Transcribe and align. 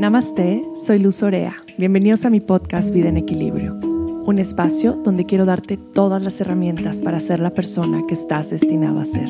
Namaste, 0.00 0.66
soy 0.82 0.98
Luz 0.98 1.22
Orea. 1.22 1.58
Bienvenidos 1.76 2.24
a 2.24 2.30
mi 2.30 2.40
podcast 2.40 2.90
Vida 2.90 3.10
en 3.10 3.18
Equilibrio, 3.18 3.74
un 3.74 4.38
espacio 4.38 4.94
donde 4.94 5.26
quiero 5.26 5.44
darte 5.44 5.76
todas 5.76 6.22
las 6.22 6.40
herramientas 6.40 7.02
para 7.02 7.20
ser 7.20 7.38
la 7.38 7.50
persona 7.50 8.00
que 8.08 8.14
estás 8.14 8.48
destinado 8.48 8.98
a 8.98 9.04
ser. 9.04 9.28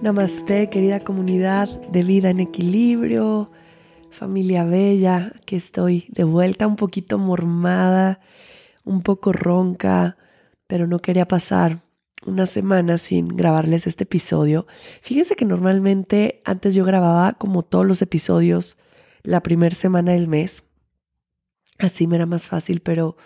Namaste, 0.00 0.70
querida 0.70 1.00
comunidad 1.00 1.68
de 1.90 2.02
Vida 2.02 2.30
en 2.30 2.40
Equilibrio, 2.40 3.50
familia 4.08 4.64
bella, 4.64 5.34
que 5.44 5.56
estoy 5.56 6.06
de 6.08 6.24
vuelta 6.24 6.66
un 6.66 6.76
poquito 6.76 7.18
mormada, 7.18 8.20
un 8.86 9.02
poco 9.02 9.34
ronca, 9.34 10.16
pero 10.66 10.86
no 10.86 10.98
quería 11.00 11.28
pasar 11.28 11.82
una 12.26 12.46
semana 12.46 12.98
sin 12.98 13.28
grabarles 13.28 13.86
este 13.86 14.04
episodio. 14.04 14.66
Fíjense 15.00 15.36
que 15.36 15.44
normalmente 15.44 16.42
antes 16.44 16.74
yo 16.74 16.84
grababa 16.84 17.32
como 17.34 17.62
todos 17.62 17.86
los 17.86 18.02
episodios 18.02 18.78
la 19.22 19.42
primera 19.42 19.74
semana 19.74 20.12
del 20.12 20.28
mes. 20.28 20.64
Así 21.78 22.06
me 22.06 22.16
era 22.16 22.26
más 22.26 22.48
fácil, 22.48 22.80
pero 22.80 23.16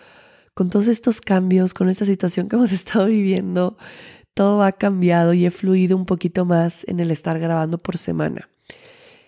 con 0.53 0.69
todos 0.69 0.87
estos 0.87 1.19
cambios, 1.21 1.73
con 1.73 1.89
esta 1.89 2.05
situación 2.05 2.47
que 2.47 2.55
hemos 2.55 2.71
estado 2.73 3.07
viviendo, 3.07 3.77
todo 4.33 4.63
ha 4.63 4.71
cambiado 4.71 5.33
y 5.33 5.45
he 5.45 5.51
fluido 5.51 5.95
un 5.97 6.05
poquito 6.05 6.45
más 6.45 6.85
en 6.87 6.99
el 6.99 7.11
estar 7.11 7.39
grabando 7.39 7.77
por 7.77 7.97
semana. 7.97 8.49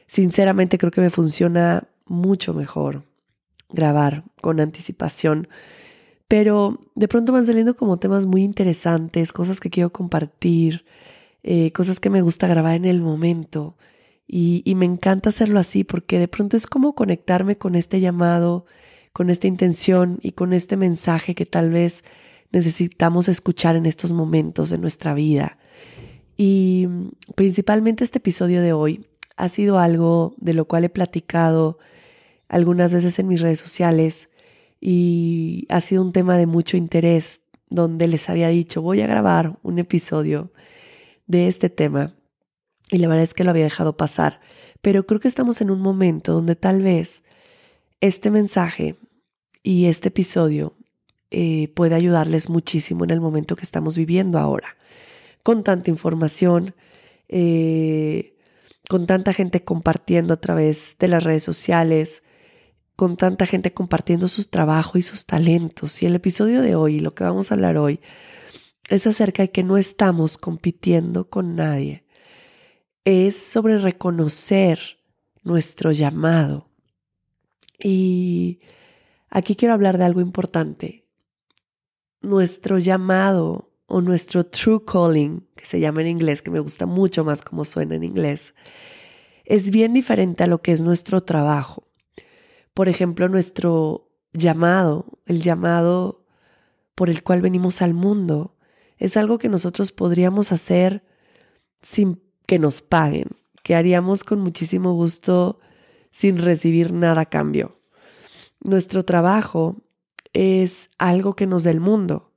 Sinceramente 0.08 0.78
creo 0.78 0.92
que 0.92 1.02
me 1.02 1.10
funciona 1.10 1.88
mucho 2.06 2.54
mejor 2.54 3.04
grabar 3.70 4.24
con 4.42 4.62
anticipación 4.62 5.50
pero 6.28 6.82
de 6.96 7.08
pronto 7.08 7.34
van 7.34 7.46
saliendo 7.46 7.76
como 7.76 7.98
temas 7.98 8.26
muy 8.26 8.44
interesantes, 8.44 9.32
cosas 9.32 9.60
que 9.60 9.70
quiero 9.70 9.92
compartir, 9.92 10.86
eh, 11.44 11.72
cosas 11.72 12.00
que 12.00 12.10
me 12.10 12.22
gusta 12.22 12.48
grabar 12.48 12.76
en 12.76 12.86
el 12.86 13.02
momento. 13.02 13.78
Y, 14.28 14.62
y 14.66 14.76
me 14.76 14.86
encanta 14.86 15.30
hacerlo 15.30 15.60
así 15.60 15.86
porque 15.86 16.20
de 16.20 16.28
pronto 16.28 16.58
es 16.58 16.68
como 16.68 16.96
conectarme 16.96 17.58
con 17.58 17.76
este 17.76 18.02
llamado, 18.02 18.66
con 19.14 19.30
esta 19.30 19.48
intención 19.48 20.20
y 20.22 20.34
con 20.34 20.52
este 20.52 20.76
mensaje 20.76 21.34
que 21.34 21.46
tal 21.46 21.70
vez 21.70 22.04
necesitamos 22.52 23.30
escuchar 23.30 23.76
en 23.76 23.86
estos 23.86 24.12
momentos 24.12 24.70
de 24.70 24.78
nuestra 24.78 25.14
vida. 25.14 25.58
Y 26.36 26.88
principalmente 27.36 28.04
este 28.04 28.20
episodio 28.20 28.62
de 28.62 28.74
hoy 28.74 29.06
ha 29.38 29.50
sido 29.50 29.80
algo 29.80 30.36
de 30.38 30.54
lo 30.54 30.66
cual 30.66 30.84
he 30.84 30.90
platicado 30.90 31.80
algunas 32.50 32.94
veces 32.94 33.18
en 33.20 33.28
mis 33.28 33.42
redes 33.42 33.60
sociales 33.60 34.30
y 34.80 35.66
ha 35.70 35.82
sido 35.82 36.02
un 36.02 36.12
tema 36.12 36.38
de 36.38 36.46
mucho 36.46 36.78
interés 36.78 37.42
donde 37.70 38.08
les 38.08 38.30
había 38.30 38.50
dicho 38.50 38.82
voy 38.82 39.02
a 39.02 39.08
grabar 39.08 39.58
un 39.64 39.80
episodio 39.80 40.52
de 41.26 41.48
este 41.48 41.70
tema 41.70 42.14
y 42.92 43.00
la 43.00 43.08
verdad 43.08 43.24
es 43.24 43.34
que 43.34 43.44
lo 43.44 43.50
había 43.50 43.66
dejado 43.66 43.98
pasar, 43.98 44.40
pero 44.82 45.06
creo 45.06 45.20
que 45.20 45.28
estamos 45.28 45.60
en 45.62 45.72
un 45.72 45.82
momento 45.82 46.34
donde 46.34 46.56
tal 46.56 46.82
vez 46.82 47.24
este 48.00 48.32
mensaje 48.32 48.96
y 49.64 49.88
este 49.88 50.08
episodio 50.08 50.74
eh, 51.30 51.68
puede 51.76 51.96
ayudarles 51.96 52.50
muchísimo 52.50 53.04
en 53.04 53.10
el 53.10 53.20
momento 53.20 53.58
que 53.58 53.64
estamos 53.64 53.98
viviendo 53.98 54.40
ahora, 54.40 54.78
con 55.44 55.64
tanta 55.64 55.90
información, 55.90 56.74
eh, 57.28 58.38
con 58.88 59.06
tanta 59.08 59.34
gente 59.34 59.64
compartiendo 59.66 60.34
a 60.34 60.40
través 60.40 60.96
de 61.00 61.10
las 61.10 61.24
redes 61.24 61.44
sociales, 61.44 62.24
con 62.98 63.16
tanta 63.16 63.46
gente 63.46 63.74
compartiendo 63.74 64.28
sus 64.28 64.50
trabajos 64.50 64.98
y 64.98 65.02
sus 65.04 65.28
talentos. 65.28 66.02
Y 66.02 66.08
el 66.08 66.16
episodio 66.16 66.64
de 66.64 66.76
hoy, 66.76 67.00
lo 67.00 67.14
que 67.14 67.24
vamos 67.24 67.52
a 67.52 67.54
hablar 67.54 67.78
hoy, 67.78 68.02
es 68.90 69.06
acerca 69.06 69.44
de 69.44 69.52
que 69.52 69.64
no 69.64 69.78
estamos 69.78 70.40
compitiendo 70.40 71.30
con 71.30 71.56
nadie. 71.56 72.06
Es 73.06 73.38
sobre 73.38 73.78
reconocer 73.78 74.80
nuestro 75.44 75.92
llamado. 75.92 76.72
Y 77.80 78.62
aquí 79.30 79.56
quiero 79.56 79.76
hablar 79.76 80.00
de 80.00 80.06
algo 80.06 80.20
importante. 80.20 81.06
Nuestro 82.22 82.80
llamado 82.80 83.70
o 83.86 84.02
nuestro 84.02 84.44
true 84.44 84.84
calling, 84.84 85.48
que 85.56 85.68
se 85.68 85.80
llama 85.80 86.02
en 86.02 86.08
inglés, 86.08 86.42
que 86.42 86.50
me 86.50 86.60
gusta 86.60 86.88
mucho 86.88 87.24
más 87.24 87.44
como 87.44 87.64
suena 87.64 87.94
en 87.94 88.04
inglés, 88.04 88.56
es 89.46 89.70
bien 89.70 89.94
diferente 89.94 90.44
a 90.44 90.48
lo 90.48 90.64
que 90.64 90.72
es 90.72 90.82
nuestro 90.82 91.22
trabajo 91.22 91.87
por 92.78 92.90
ejemplo, 92.90 93.28
nuestro 93.28 94.12
llamado, 94.34 95.08
el 95.26 95.42
llamado 95.42 96.24
por 96.94 97.10
el 97.10 97.24
cual 97.24 97.42
venimos 97.42 97.82
al 97.82 97.96
mundo, 97.96 98.56
es 99.00 99.18
algo 99.18 99.40
que 99.40 99.50
nosotros 99.50 99.92
podríamos 99.92 100.52
hacer 100.52 101.04
sin 101.82 102.22
que 102.46 102.60
nos 102.60 102.84
paguen, 102.84 103.30
que 103.64 103.74
haríamos 103.74 104.24
con 104.24 104.42
muchísimo 104.42 104.94
gusto 104.94 105.60
sin 106.12 106.38
recibir 106.38 106.94
nada 106.94 107.22
a 107.22 107.26
cambio. 107.26 107.80
Nuestro 108.60 109.04
trabajo 109.04 109.78
es 110.34 110.92
algo 111.00 111.36
que 111.36 111.48
nos 111.48 111.64
da 111.64 111.72
el 111.72 111.80
mundo. 111.80 112.32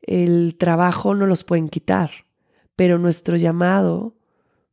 El 0.00 0.56
trabajo 0.56 1.14
no 1.14 1.26
los 1.26 1.44
pueden 1.44 1.68
quitar, 1.68 2.10
pero 2.74 2.96
nuestro 2.96 3.36
llamado 3.36 4.16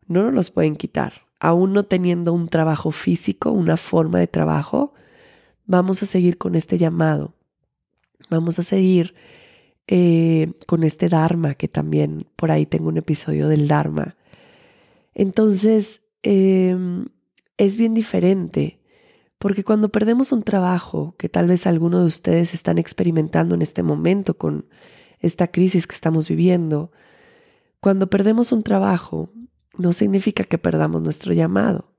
no 0.08 0.24
nos 0.24 0.34
los 0.34 0.52
pueden 0.52 0.78
quitar 0.78 1.25
aún 1.40 1.73
no 1.73 1.85
teniendo 1.85 2.34
un 2.34 2.47
trabajo 2.47 2.91
físico, 2.91 3.51
una 3.51 3.78
forma 3.78 4.19
de 4.19 4.28
trabajo, 4.28 4.94
vamos 5.66 6.01
a 6.03 6.06
seguir 6.06 6.38
con 6.38 6.56
este 6.56 6.78
llamado. 6.78 7.34
Vamos 8.29 8.59
a 8.59 8.63
seguir 8.63 9.13
eh, 9.88 10.51
con 10.68 10.84
este 10.84 11.09
Dharma, 11.09 11.53
que 11.56 11.68
también 11.68 12.19
por 12.35 12.51
ahí 12.51 12.66
tengo 12.66 12.90
un 12.90 12.97
episodio 12.97 13.47
del 13.47 13.68
Dharma. 13.68 14.16
Entonces, 15.13 16.01
em, 16.23 17.06
es 17.57 17.78
bien 17.78 17.94
diferente, 17.94 18.79
porque 19.38 19.63
cuando 19.63 19.90
perdemos 19.90 20.31
un 20.31 20.44
trabajo, 20.44 21.16
que 21.17 21.29
tal 21.29 21.47
vez 21.47 21.67
algunos 21.67 22.02
de 22.02 22.07
ustedes 22.07 22.53
están 22.53 22.78
experimentando 22.78 23.56
en 23.56 23.62
este 23.62 23.84
momento 23.84 24.38
con 24.38 24.66
esta 25.19 25.47
crisis 25.47 25.88
que 25.88 25.96
estamos 25.96 26.28
viviendo, 26.29 26.91
cuando 27.79 28.09
perdemos 28.09 28.52
un 28.52 28.63
trabajo, 28.63 29.29
no 29.78 29.94
significa 29.94 30.44
que 30.44 30.58
perdamos 30.58 31.02
nuestro 31.02 31.34
llamado. 31.34 31.96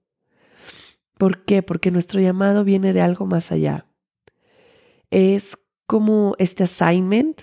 ¿Por 1.19 1.45
qué? 1.45 1.63
Porque 1.63 1.91
nuestro 1.91 2.21
llamado 2.21 2.65
viene 2.65 2.93
de 2.93 3.01
algo 3.01 3.27
más 3.27 3.53
allá. 3.53 3.87
Es 5.11 5.59
como 5.87 6.35
este 6.39 6.65
assignment 6.65 7.43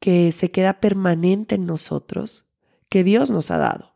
que 0.00 0.32
se 0.32 0.50
queda 0.50 0.80
permanente 0.80 1.56
en 1.56 1.66
nosotros, 1.66 2.50
que 2.88 3.04
Dios 3.04 3.30
nos 3.30 3.50
ha 3.50 3.58
dado. 3.58 3.94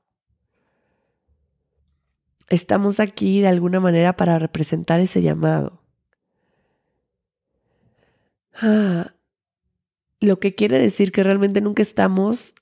Estamos 2.49 3.00
aquí 3.00 3.41
de 3.41 3.49
alguna 3.49 3.81
manera 3.81 4.15
para 4.16 4.38
representar 4.38 5.00
ese 5.00 5.22
llamado. 5.22 5.82
Ah, 8.55 9.15
lo 10.21 10.38
que 10.38 10.55
quiere 10.55 10.78
decir 10.78 11.12
que 11.12 11.25
realmente 11.25 11.61
nunca 11.61 11.82
estamos 11.82 12.55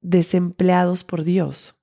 desempleados 0.00 1.04
por 1.04 1.22
Dios. 1.22 1.76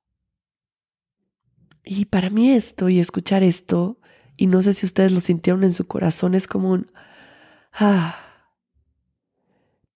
Y 1.84 2.06
para 2.06 2.30
mí 2.30 2.52
esto 2.52 2.90
y 2.90 3.00
escuchar 3.00 3.44
esto, 3.44 3.98
y 4.38 4.48
no 4.48 4.62
sé 4.62 4.74
si 4.74 4.86
ustedes 4.86 5.12
lo 5.12 5.20
sintieron 5.20 5.64
en 5.64 5.74
su 5.74 5.86
corazón, 5.86 6.34
es 6.34 6.48
como 6.48 6.72
un, 6.72 6.92
ah, 7.74 8.18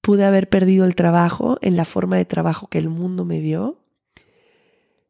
pude 0.02 0.26
haber 0.26 0.50
perdido 0.50 0.86
el 0.86 0.96
trabajo 0.96 1.58
en 1.62 1.78
la 1.78 1.86
forma 1.86 2.18
de 2.18 2.26
trabajo 2.26 2.68
que 2.68 2.78
el 2.78 2.90
mundo 2.90 3.24
me 3.26 3.40
dio, 3.40 3.80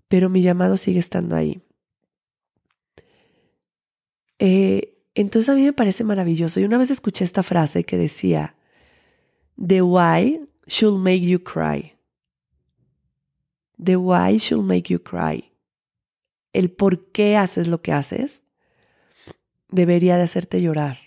pero 0.07 0.29
mi 0.29 0.41
llamado 0.41 0.77
sigue 0.77 0.99
estando 0.99 1.35
ahí. 1.35 1.61
Eh, 4.39 4.97
entonces 5.16 5.49
a 5.49 5.55
mí 5.55 5.63
me 5.63 5.73
parece 5.73 6.03
maravilloso. 6.03 6.59
Y 6.59 6.63
una 6.63 6.78
vez 6.78 6.91
escuché 6.91 7.25
esta 7.25 7.41
frase 7.41 7.84
que 7.84 7.97
decía, 7.97 8.55
The 9.57 9.81
why 9.81 10.47
should 10.67 10.99
make 10.99 11.22
you 11.22 11.40
cry. 11.43 11.97
The 13.84 13.97
why 13.97 14.37
should 14.37 14.63
make 14.63 14.93
you 14.93 14.99
cry 15.02 15.52
el 16.57 16.71
por 16.71 17.11
qué 17.11 17.37
haces 17.37 17.67
lo 17.67 17.83
que 17.83 17.93
haces, 17.93 18.41
debería 19.69 20.17
de 20.17 20.23
hacerte 20.23 20.59
llorar. 20.59 20.97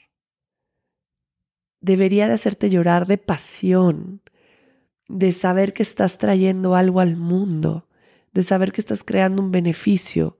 Debería 1.80 2.28
de 2.28 2.34
hacerte 2.34 2.70
llorar 2.70 3.08
de 3.08 3.18
pasión, 3.18 4.22
de 5.08 5.32
saber 5.32 5.72
que 5.72 5.82
estás 5.82 6.18
trayendo 6.18 6.76
algo 6.76 7.00
al 7.00 7.16
mundo, 7.16 7.88
de 8.32 8.44
saber 8.44 8.70
que 8.70 8.80
estás 8.80 9.02
creando 9.02 9.42
un 9.42 9.50
beneficio, 9.50 10.38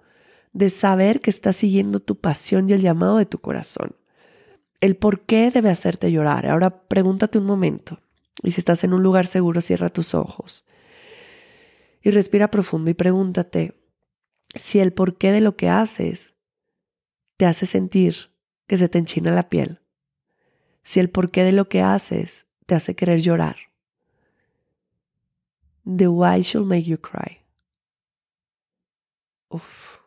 de 0.52 0.70
saber 0.70 1.20
que 1.20 1.30
estás 1.30 1.56
siguiendo 1.56 1.98
tu 1.98 2.20
pasión 2.20 2.70
y 2.70 2.74
el 2.74 2.80
llamado 2.80 3.16
de 3.16 3.26
tu 3.26 3.40
corazón. 3.40 3.96
El 4.80 4.94
por 4.96 5.22
qué 5.22 5.50
debe 5.50 5.70
hacerte 5.70 6.12
llorar. 6.12 6.46
Ahora 6.46 6.86
pregúntate 6.86 7.36
un 7.36 7.46
momento. 7.46 7.98
Y 8.44 8.52
si 8.52 8.60
estás 8.60 8.84
en 8.84 8.92
un 8.92 9.02
lugar 9.02 9.26
seguro, 9.26 9.60
cierra 9.60 9.88
tus 9.88 10.14
ojos. 10.14 10.68
Y 12.00 12.12
respira 12.12 12.48
profundo 12.48 12.92
y 12.92 12.94
pregúntate, 12.94 13.79
si 14.54 14.80
el 14.80 14.92
porqué 14.92 15.32
de 15.32 15.40
lo 15.40 15.56
que 15.56 15.68
haces 15.68 16.36
te 17.36 17.46
hace 17.46 17.66
sentir 17.66 18.32
que 18.66 18.76
se 18.76 18.88
te 18.88 18.98
enchina 18.98 19.30
la 19.32 19.48
piel, 19.48 19.80
si 20.82 21.00
el 21.00 21.10
porqué 21.10 21.44
de 21.44 21.52
lo 21.52 21.68
que 21.68 21.82
haces 21.82 22.46
te 22.66 22.74
hace 22.74 22.94
querer 22.94 23.20
llorar, 23.20 23.56
the 25.84 26.08
why 26.08 26.40
should 26.42 26.66
make 26.66 26.84
you 26.84 26.98
cry. 26.98 27.38
Uf. 29.48 29.98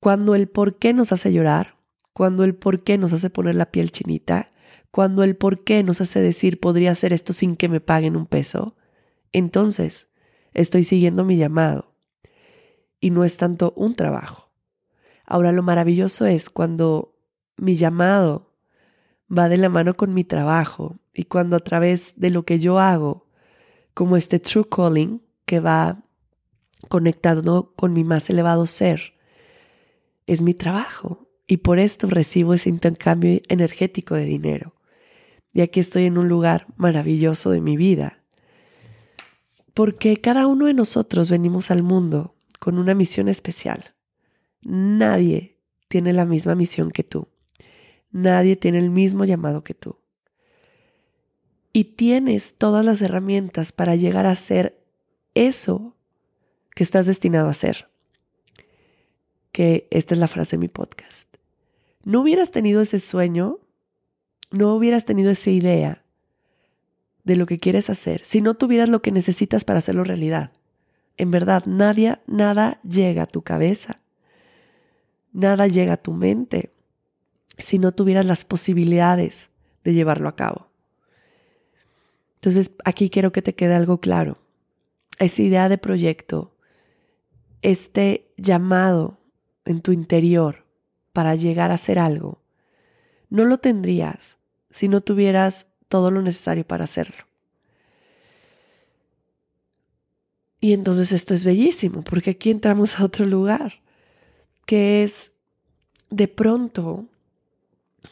Cuando 0.00 0.34
el 0.34 0.48
por 0.48 0.78
qué 0.78 0.92
nos 0.92 1.12
hace 1.12 1.32
llorar, 1.32 1.76
cuando 2.12 2.42
el 2.44 2.54
por 2.54 2.82
qué 2.82 2.98
nos 2.98 3.12
hace 3.12 3.30
poner 3.30 3.54
la 3.54 3.70
piel 3.70 3.92
chinita, 3.92 4.48
cuando 4.90 5.22
el 5.22 5.36
por 5.36 5.62
qué 5.62 5.82
nos 5.82 6.00
hace 6.00 6.20
decir 6.20 6.58
podría 6.58 6.90
hacer 6.90 7.12
esto 7.12 7.32
sin 7.32 7.56
que 7.56 7.68
me 7.68 7.80
paguen 7.80 8.16
un 8.16 8.26
peso, 8.26 8.76
entonces 9.32 10.08
estoy 10.52 10.84
siguiendo 10.84 11.24
mi 11.24 11.36
llamado. 11.36 11.89
Y 13.00 13.10
no 13.10 13.24
es 13.24 13.36
tanto 13.36 13.72
un 13.76 13.94
trabajo. 13.94 14.50
Ahora 15.24 15.52
lo 15.52 15.62
maravilloso 15.62 16.26
es 16.26 16.50
cuando 16.50 17.16
mi 17.56 17.76
llamado 17.76 18.52
va 19.30 19.48
de 19.48 19.58
la 19.58 19.68
mano 19.68 19.94
con 19.94 20.12
mi 20.12 20.24
trabajo 20.24 20.98
y 21.14 21.24
cuando 21.24 21.56
a 21.56 21.60
través 21.60 22.14
de 22.16 22.30
lo 22.30 22.44
que 22.44 22.58
yo 22.58 22.78
hago, 22.78 23.28
como 23.94 24.16
este 24.16 24.38
true 24.38 24.66
calling 24.68 25.22
que 25.46 25.60
va 25.60 26.02
conectado 26.88 27.72
con 27.76 27.92
mi 27.92 28.04
más 28.04 28.28
elevado 28.30 28.66
ser, 28.66 29.14
es 30.26 30.42
mi 30.42 30.54
trabajo 30.54 31.28
y 31.46 31.58
por 31.58 31.78
esto 31.78 32.06
recibo 32.08 32.54
ese 32.54 32.68
intercambio 32.68 33.40
energético 33.48 34.14
de 34.14 34.24
dinero. 34.24 34.74
Y 35.52 35.62
aquí 35.62 35.80
estoy 35.80 36.04
en 36.04 36.18
un 36.18 36.28
lugar 36.28 36.66
maravilloso 36.76 37.50
de 37.50 37.60
mi 37.60 37.76
vida. 37.76 38.22
Porque 39.74 40.16
cada 40.16 40.46
uno 40.46 40.66
de 40.66 40.74
nosotros 40.74 41.30
venimos 41.30 41.70
al 41.70 41.82
mundo 41.82 42.36
con 42.60 42.78
una 42.78 42.94
misión 42.94 43.28
especial. 43.28 43.94
Nadie 44.62 45.56
tiene 45.88 46.12
la 46.12 46.24
misma 46.24 46.54
misión 46.54 46.92
que 46.92 47.02
tú. 47.02 47.26
Nadie 48.12 48.54
tiene 48.54 48.78
el 48.78 48.90
mismo 48.90 49.24
llamado 49.24 49.64
que 49.64 49.74
tú. 49.74 49.96
Y 51.72 51.84
tienes 51.96 52.54
todas 52.56 52.84
las 52.84 53.02
herramientas 53.02 53.72
para 53.72 53.96
llegar 53.96 54.26
a 54.26 54.34
ser 54.34 54.84
eso 55.34 55.96
que 56.74 56.84
estás 56.84 57.06
destinado 57.06 57.48
a 57.48 57.54
ser. 57.54 57.88
Que 59.52 59.88
esta 59.90 60.14
es 60.14 60.20
la 60.20 60.28
frase 60.28 60.56
de 60.56 60.60
mi 60.60 60.68
podcast. 60.68 61.28
No 62.04 62.20
hubieras 62.20 62.50
tenido 62.50 62.80
ese 62.82 63.00
sueño, 63.00 63.58
no 64.50 64.74
hubieras 64.74 65.04
tenido 65.04 65.30
esa 65.30 65.50
idea 65.50 66.04
de 67.24 67.36
lo 67.36 67.46
que 67.46 67.58
quieres 67.58 67.90
hacer 67.90 68.24
si 68.24 68.40
no 68.40 68.54
tuvieras 68.54 68.88
lo 68.88 69.02
que 69.02 69.12
necesitas 69.12 69.64
para 69.64 69.78
hacerlo 69.78 70.04
realidad. 70.04 70.52
En 71.20 71.30
verdad, 71.30 71.66
nadie, 71.66 72.18
nada 72.26 72.80
llega 72.80 73.24
a 73.24 73.26
tu 73.26 73.42
cabeza, 73.42 74.00
nada 75.34 75.66
llega 75.66 75.92
a 75.92 75.96
tu 75.98 76.14
mente 76.14 76.72
si 77.58 77.78
no 77.78 77.92
tuvieras 77.92 78.24
las 78.24 78.46
posibilidades 78.46 79.50
de 79.84 79.92
llevarlo 79.92 80.30
a 80.30 80.34
cabo. 80.34 80.68
Entonces, 82.36 82.72
aquí 82.86 83.10
quiero 83.10 83.32
que 83.32 83.42
te 83.42 83.54
quede 83.54 83.74
algo 83.74 84.00
claro. 84.00 84.38
Esa 85.18 85.42
idea 85.42 85.68
de 85.68 85.76
proyecto, 85.76 86.56
este 87.60 88.32
llamado 88.38 89.18
en 89.66 89.82
tu 89.82 89.92
interior 89.92 90.64
para 91.12 91.34
llegar 91.34 91.70
a 91.70 91.74
hacer 91.74 91.98
algo, 91.98 92.40
no 93.28 93.44
lo 93.44 93.58
tendrías 93.58 94.38
si 94.70 94.88
no 94.88 95.02
tuvieras 95.02 95.66
todo 95.88 96.10
lo 96.10 96.22
necesario 96.22 96.66
para 96.66 96.84
hacerlo. 96.84 97.29
Y 100.60 100.72
entonces 100.72 101.12
esto 101.12 101.34
es 101.34 101.44
bellísimo, 101.44 102.02
porque 102.02 102.30
aquí 102.30 102.50
entramos 102.50 102.98
a 102.98 103.04
otro 103.04 103.24
lugar, 103.24 103.80
que 104.66 105.02
es 105.02 105.32
de 106.10 106.28
pronto 106.28 107.06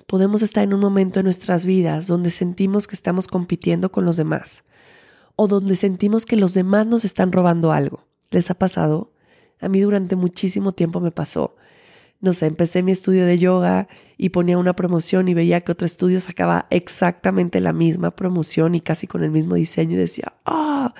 podemos 0.06 0.42
estar 0.42 0.64
en 0.64 0.74
un 0.74 0.80
momento 0.80 1.20
en 1.20 1.24
nuestras 1.24 1.64
vidas 1.64 2.06
donde 2.06 2.30
sentimos 2.30 2.86
que 2.86 2.94
estamos 2.94 3.26
compitiendo 3.26 3.90
con 3.90 4.04
los 4.04 4.16
demás 4.16 4.64
o 5.36 5.48
donde 5.48 5.76
sentimos 5.76 6.26
que 6.26 6.36
los 6.36 6.54
demás 6.54 6.86
nos 6.86 7.04
están 7.04 7.32
robando 7.32 7.72
algo. 7.72 8.04
¿Les 8.30 8.50
ha 8.50 8.54
pasado? 8.54 9.12
A 9.60 9.68
mí 9.68 9.80
durante 9.80 10.16
muchísimo 10.16 10.72
tiempo 10.72 11.00
me 11.00 11.10
pasó. 11.10 11.56
No 12.20 12.32
sé, 12.32 12.46
empecé 12.46 12.82
mi 12.82 12.90
estudio 12.90 13.24
de 13.24 13.38
yoga 13.38 13.86
y 14.16 14.30
ponía 14.30 14.58
una 14.58 14.74
promoción 14.74 15.28
y 15.28 15.34
veía 15.34 15.60
que 15.60 15.70
otro 15.70 15.86
estudio 15.86 16.20
sacaba 16.20 16.66
exactamente 16.70 17.60
la 17.60 17.72
misma 17.72 18.10
promoción 18.10 18.74
y 18.74 18.80
casi 18.80 19.06
con 19.06 19.22
el 19.22 19.30
mismo 19.30 19.54
diseño 19.54 19.92
y 19.92 19.98
decía, 19.98 20.32
ah, 20.44 20.94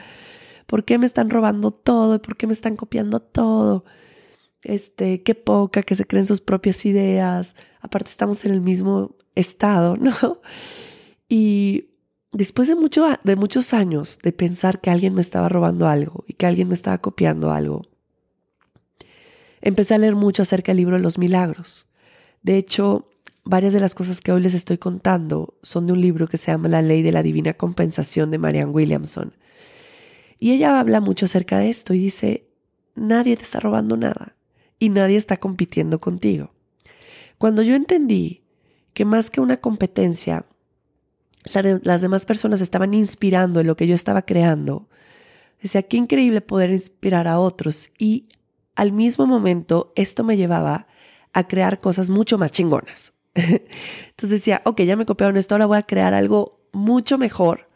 ¿por 0.69 0.85
qué 0.85 0.99
me 0.99 1.07
están 1.07 1.31
robando 1.31 1.71
todo? 1.71 2.21
¿Por 2.21 2.37
qué 2.37 2.47
me 2.47 2.53
están 2.53 2.77
copiando 2.77 3.21
todo? 3.21 3.87
Este, 4.63 5.23
qué 5.23 5.35
poca 5.35 5.83
que 5.83 5.95
se 5.95 6.05
creen 6.05 6.27
sus 6.27 6.43
propias 6.43 6.85
ideas. 6.85 7.57
Aparte 7.81 8.11
estamos 8.11 8.45
en 8.45 8.53
el 8.53 8.61
mismo 8.61 9.17
estado, 9.35 9.97
¿no? 10.01 10.41
Y 11.27 11.87
después 12.33 12.69
de, 12.69 12.75
mucho, 12.75 13.07
de 13.25 13.35
muchos 13.35 13.73
años 13.73 14.19
de 14.23 14.33
pensar 14.33 14.81
que 14.83 14.91
alguien 14.91 15.15
me 15.15 15.23
estaba 15.23 15.49
robando 15.49 15.89
algo 15.89 16.25
y 16.29 16.35
que 16.35 16.45
alguien 16.45 16.69
me 16.69 16.75
estaba 16.75 16.99
copiando 16.99 17.51
algo, 17.51 17.83
empecé 19.63 19.95
a 19.95 19.99
leer 19.99 20.17
mucho 20.17 20.43
acerca 20.43 20.73
del 20.73 20.79
libro 20.79 20.97
de 20.97 21.03
los 21.03 21.17
milagros. 21.17 21.87
De 22.43 22.59
hecho, 22.59 23.09
varias 23.43 23.73
de 23.73 23.81
las 23.81 23.95
cosas 23.95 24.21
que 24.21 24.33
hoy 24.33 24.43
les 24.43 24.53
estoy 24.53 24.77
contando 24.77 25.55
son 25.63 25.87
de 25.87 25.95
un 25.95 26.03
libro 26.03 26.29
que 26.29 26.37
se 26.37 26.53
llama 26.53 26.69
La 26.69 26.83
ley 26.83 27.01
de 27.01 27.13
la 27.13 27.23
divina 27.23 27.55
compensación 27.55 28.31
de 28.31 28.37
Marianne 28.37 28.73
Williamson. 28.73 29.33
Y 30.39 30.53
ella 30.53 30.79
habla 30.79 31.01
mucho 31.01 31.27
acerca 31.27 31.59
de 31.59 31.71
esto 31.71 31.95
y 31.95 31.99
dice, 31.99 32.49
nadie 32.95 33.37
te 33.37 33.43
está 33.43 33.61
robando 33.61 33.97
nada 33.97 34.37
y 34.79 34.89
nadie 34.89 35.17
está 35.17 35.37
compitiendo 35.39 36.01
contigo. 36.01 36.53
Cuando 37.39 37.63
yo 37.63 37.75
entendí 37.75 38.43
que 38.95 39.05
más 39.05 39.31
que 39.31 39.41
una 39.41 39.57
competencia, 39.57 40.47
las 41.53 42.03
demás 42.03 42.27
personas 42.27 42.61
estaban 42.61 42.95
inspirando 42.95 43.61
en 43.61 43.67
lo 43.67 43.77
que 43.77 43.87
yo 43.87 43.95
estaba 43.95 44.23
creando, 44.23 44.89
decía, 45.63 45.83
qué 45.83 45.97
increíble 45.97 46.41
poder 46.41 46.71
inspirar 46.71 47.27
a 47.27 47.41
otros 47.41 47.91
y 47.99 48.27
al 48.75 48.93
mismo 48.93 49.27
momento 49.27 49.93
esto 49.97 50.23
me 50.23 50.37
llevaba 50.37 50.87
a 51.33 51.49
crear 51.49 51.81
cosas 51.81 52.11
mucho 52.11 52.39
más 52.39 52.53
chingonas. 52.53 53.13
Entonces 53.35 54.31
decía, 54.31 54.63
ok, 54.65 54.83
ya 54.83 54.97
me 54.97 55.07
copiaron 55.07 55.37
esto, 55.37 55.55
ahora 55.55 55.67
voy 55.67 55.79
a 55.79 55.83
crear 55.83 56.15
algo 56.15 56.61
mucho 56.73 57.19
mejor 57.19 57.68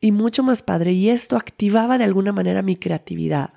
y 0.00 0.12
mucho 0.12 0.42
más 0.42 0.62
padre. 0.62 0.92
Y 0.92 1.10
esto 1.10 1.36
activaba 1.36 1.98
de 1.98 2.04
alguna 2.04 2.32
manera 2.32 2.62
mi 2.62 2.76
creatividad 2.76 3.52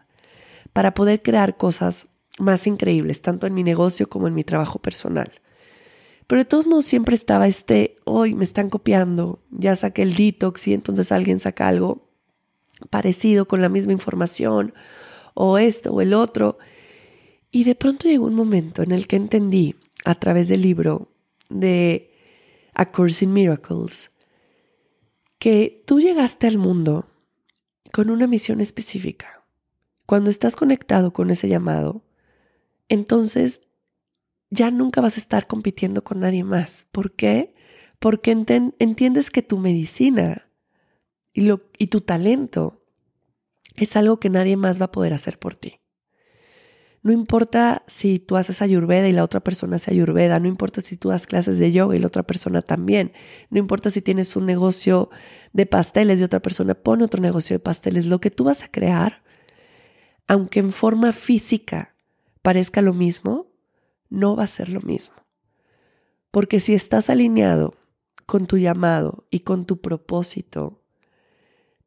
para 0.74 0.94
poder 0.94 1.22
crear 1.22 1.58
cosas 1.58 2.08
más 2.40 2.68
increíbles, 2.68 3.22
tanto 3.22 3.48
en 3.48 3.54
mi 3.54 3.64
negocio 3.64 4.10
como 4.10 4.28
en 4.28 4.34
mi 4.34 4.44
trabajo 4.44 4.80
personal. 4.80 5.32
Pero 6.28 6.40
de 6.40 6.46
todos 6.46 6.68
modos 6.68 6.86
siempre 6.86 7.16
estaba 7.16 7.48
este, 7.48 7.98
hoy 8.06 8.36
me 8.36 8.46
están 8.46 8.70
copiando, 8.70 9.42
ya 9.50 9.76
saqué 9.76 10.02
el 10.02 10.16
detox 10.16 10.68
y 10.68 10.74
entonces 10.74 11.12
alguien 11.12 11.40
saca 11.40 11.68
algo 11.68 12.08
parecido 12.90 13.48
con 13.48 13.62
la 13.62 13.70
misma 13.70 13.94
información 13.94 14.74
o 15.34 15.58
esto 15.58 15.92
o 15.92 16.02
el 16.02 16.14
otro. 16.14 16.58
Y 17.52 17.66
de 17.66 17.76
pronto 17.76 18.08
llegó 18.08 18.26
un 18.26 18.36
momento 18.36 18.82
en 18.82 18.92
el 18.92 19.08
que 19.08 19.18
entendí 19.18 19.76
a 20.06 20.16
través 20.16 20.48
del 20.48 20.62
libro 20.62 21.10
de 21.50 22.14
A 22.74 22.92
Course 22.92 23.26
in 23.26 23.34
Miracles 23.34 24.10
que 25.42 25.82
tú 25.88 26.00
llegaste 26.00 26.46
al 26.46 26.60
mundo 26.60 27.08
con 27.92 28.12
una 28.12 28.28
misión 28.28 28.62
específica. 28.62 29.44
Cuando 30.06 30.30
estás 30.30 30.56
conectado 30.56 31.14
con 31.14 31.32
ese 31.32 31.50
llamado, 31.50 32.04
entonces 32.90 33.62
ya 34.52 34.70
nunca 34.70 35.02
vas 35.02 35.18
a 35.18 35.20
estar 35.20 35.48
compitiendo 35.48 36.04
con 36.04 36.20
nadie 36.20 36.44
más. 36.44 36.86
¿Por 36.92 37.14
qué? 37.14 37.56
Porque 37.98 38.30
entiendes 38.78 39.32
que 39.32 39.42
tu 39.42 39.58
medicina 39.58 40.48
y, 41.34 41.50
y 41.80 41.88
tu 41.88 42.02
talento 42.02 42.86
es 43.78 43.96
algo 43.96 44.20
que 44.20 44.30
nadie 44.30 44.58
más 44.58 44.80
va 44.80 44.86
a 44.86 44.92
poder 44.92 45.12
hacer 45.12 45.40
por 45.40 45.56
ti. 45.56 45.81
No 47.04 47.12
importa 47.12 47.84
si 47.88 48.20
tú 48.20 48.36
haces 48.36 48.62
ayurveda 48.62 49.08
y 49.08 49.12
la 49.12 49.24
otra 49.24 49.40
persona 49.40 49.78
hace 49.78 49.92
ayurveda, 49.92 50.40
no 50.40 50.48
importa 50.48 50.82
si 50.82 50.98
tú 50.98 51.10
das 51.10 51.26
clases 51.26 51.58
de 51.58 51.72
yoga 51.72 51.96
y 51.96 52.00
la 52.00 52.08
otra 52.08 52.22
persona 52.22 52.62
también, 52.62 53.12
no 53.50 53.58
importa 53.58 53.90
si 53.90 54.04
tienes 54.04 54.36
un 54.36 54.46
negocio 54.46 55.10
de 55.52 55.66
pasteles 55.66 56.20
y 56.20 56.24
otra 56.24 56.42
persona 56.42 56.76
pone 56.76 57.04
otro 57.04 57.20
negocio 57.20 57.56
de 57.56 57.60
pasteles, 57.60 58.06
lo 58.06 58.22
que 58.22 58.30
tú 58.30 58.44
vas 58.44 58.64
a 58.64 58.68
crear, 58.68 59.24
aunque 60.28 60.60
en 60.60 60.72
forma 60.72 61.12
física 61.12 61.96
parezca 62.44 62.84
lo 62.84 62.94
mismo, 62.94 63.48
no 64.10 64.36
va 64.36 64.44
a 64.44 64.48
ser 64.48 64.70
lo 64.70 64.82
mismo. 64.82 65.16
Porque 66.30 66.60
si 66.60 66.76
estás 66.76 67.10
alineado 67.10 67.74
con 68.28 68.46
tu 68.46 68.58
llamado 68.58 69.26
y 69.32 69.40
con 69.40 69.66
tu 69.66 69.82
propósito, 69.82 70.84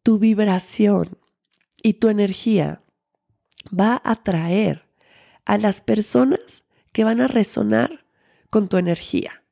tu 0.02 0.18
vibración 0.18 1.18
y 1.83 1.94
tu 1.94 2.09
energía 2.09 2.83
va 3.73 3.94
a 4.04 4.12
atraer 4.12 4.84
a 5.45 5.59
las 5.59 5.81
personas 5.81 6.65
que 6.93 7.05
van 7.05 7.21
a 7.21 7.27
resonar 7.27 8.05
con 8.51 8.69
tu 8.69 8.77
energía. 8.77 9.43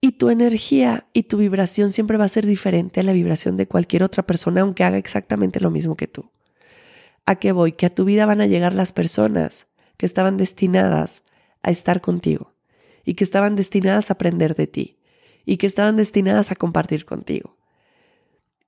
Y 0.00 0.12
tu 0.12 0.30
energía 0.30 1.06
y 1.12 1.24
tu 1.24 1.36
vibración 1.36 1.90
siempre 1.90 2.16
va 2.16 2.24
a 2.24 2.28
ser 2.28 2.46
diferente 2.46 3.00
a 3.00 3.02
la 3.02 3.12
vibración 3.12 3.56
de 3.56 3.66
cualquier 3.66 4.02
otra 4.02 4.22
persona, 4.22 4.62
aunque 4.62 4.84
haga 4.84 4.96
exactamente 4.96 5.60
lo 5.60 5.70
mismo 5.70 5.96
que 5.96 6.06
tú. 6.06 6.30
¿A 7.26 7.36
qué 7.36 7.52
voy? 7.52 7.72
Que 7.72 7.86
a 7.86 7.94
tu 7.94 8.04
vida 8.04 8.26
van 8.26 8.40
a 8.40 8.46
llegar 8.46 8.74
las 8.74 8.92
personas 8.92 9.66
que 9.96 10.06
estaban 10.06 10.36
destinadas 10.36 11.22
a 11.62 11.70
estar 11.70 12.00
contigo 12.00 12.54
y 13.04 13.14
que 13.14 13.24
estaban 13.24 13.56
destinadas 13.56 14.10
a 14.10 14.14
aprender 14.14 14.54
de 14.54 14.66
ti 14.66 14.98
y 15.44 15.58
que 15.58 15.66
estaban 15.66 15.96
destinadas 15.96 16.50
a 16.50 16.56
compartir 16.56 17.04
contigo. 17.04 17.56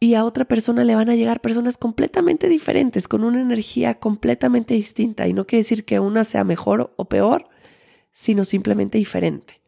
Y 0.03 0.17
a 0.17 0.25
otra 0.25 0.45
persona 0.47 0.83
le 0.83 0.97
van 0.97 1.11
a 1.11 1.15
llegar 1.15 1.41
personas 1.41 1.79
completamente 1.79 2.49
diferentes, 2.49 3.07
con 3.07 3.23
una 3.23 3.41
energía 3.41 4.01
completamente 4.01 4.75
distinta. 4.75 5.29
Y 5.29 5.33
no 5.33 5.47
quiere 5.47 5.61
decir 5.61 5.85
que 5.85 6.01
una 6.01 6.25
sea 6.25 6.43
mejor 6.43 6.93
o 6.97 7.05
peor, 7.05 7.45
sino 8.11 8.43
simplemente 8.45 8.99
diferente. 8.99 9.61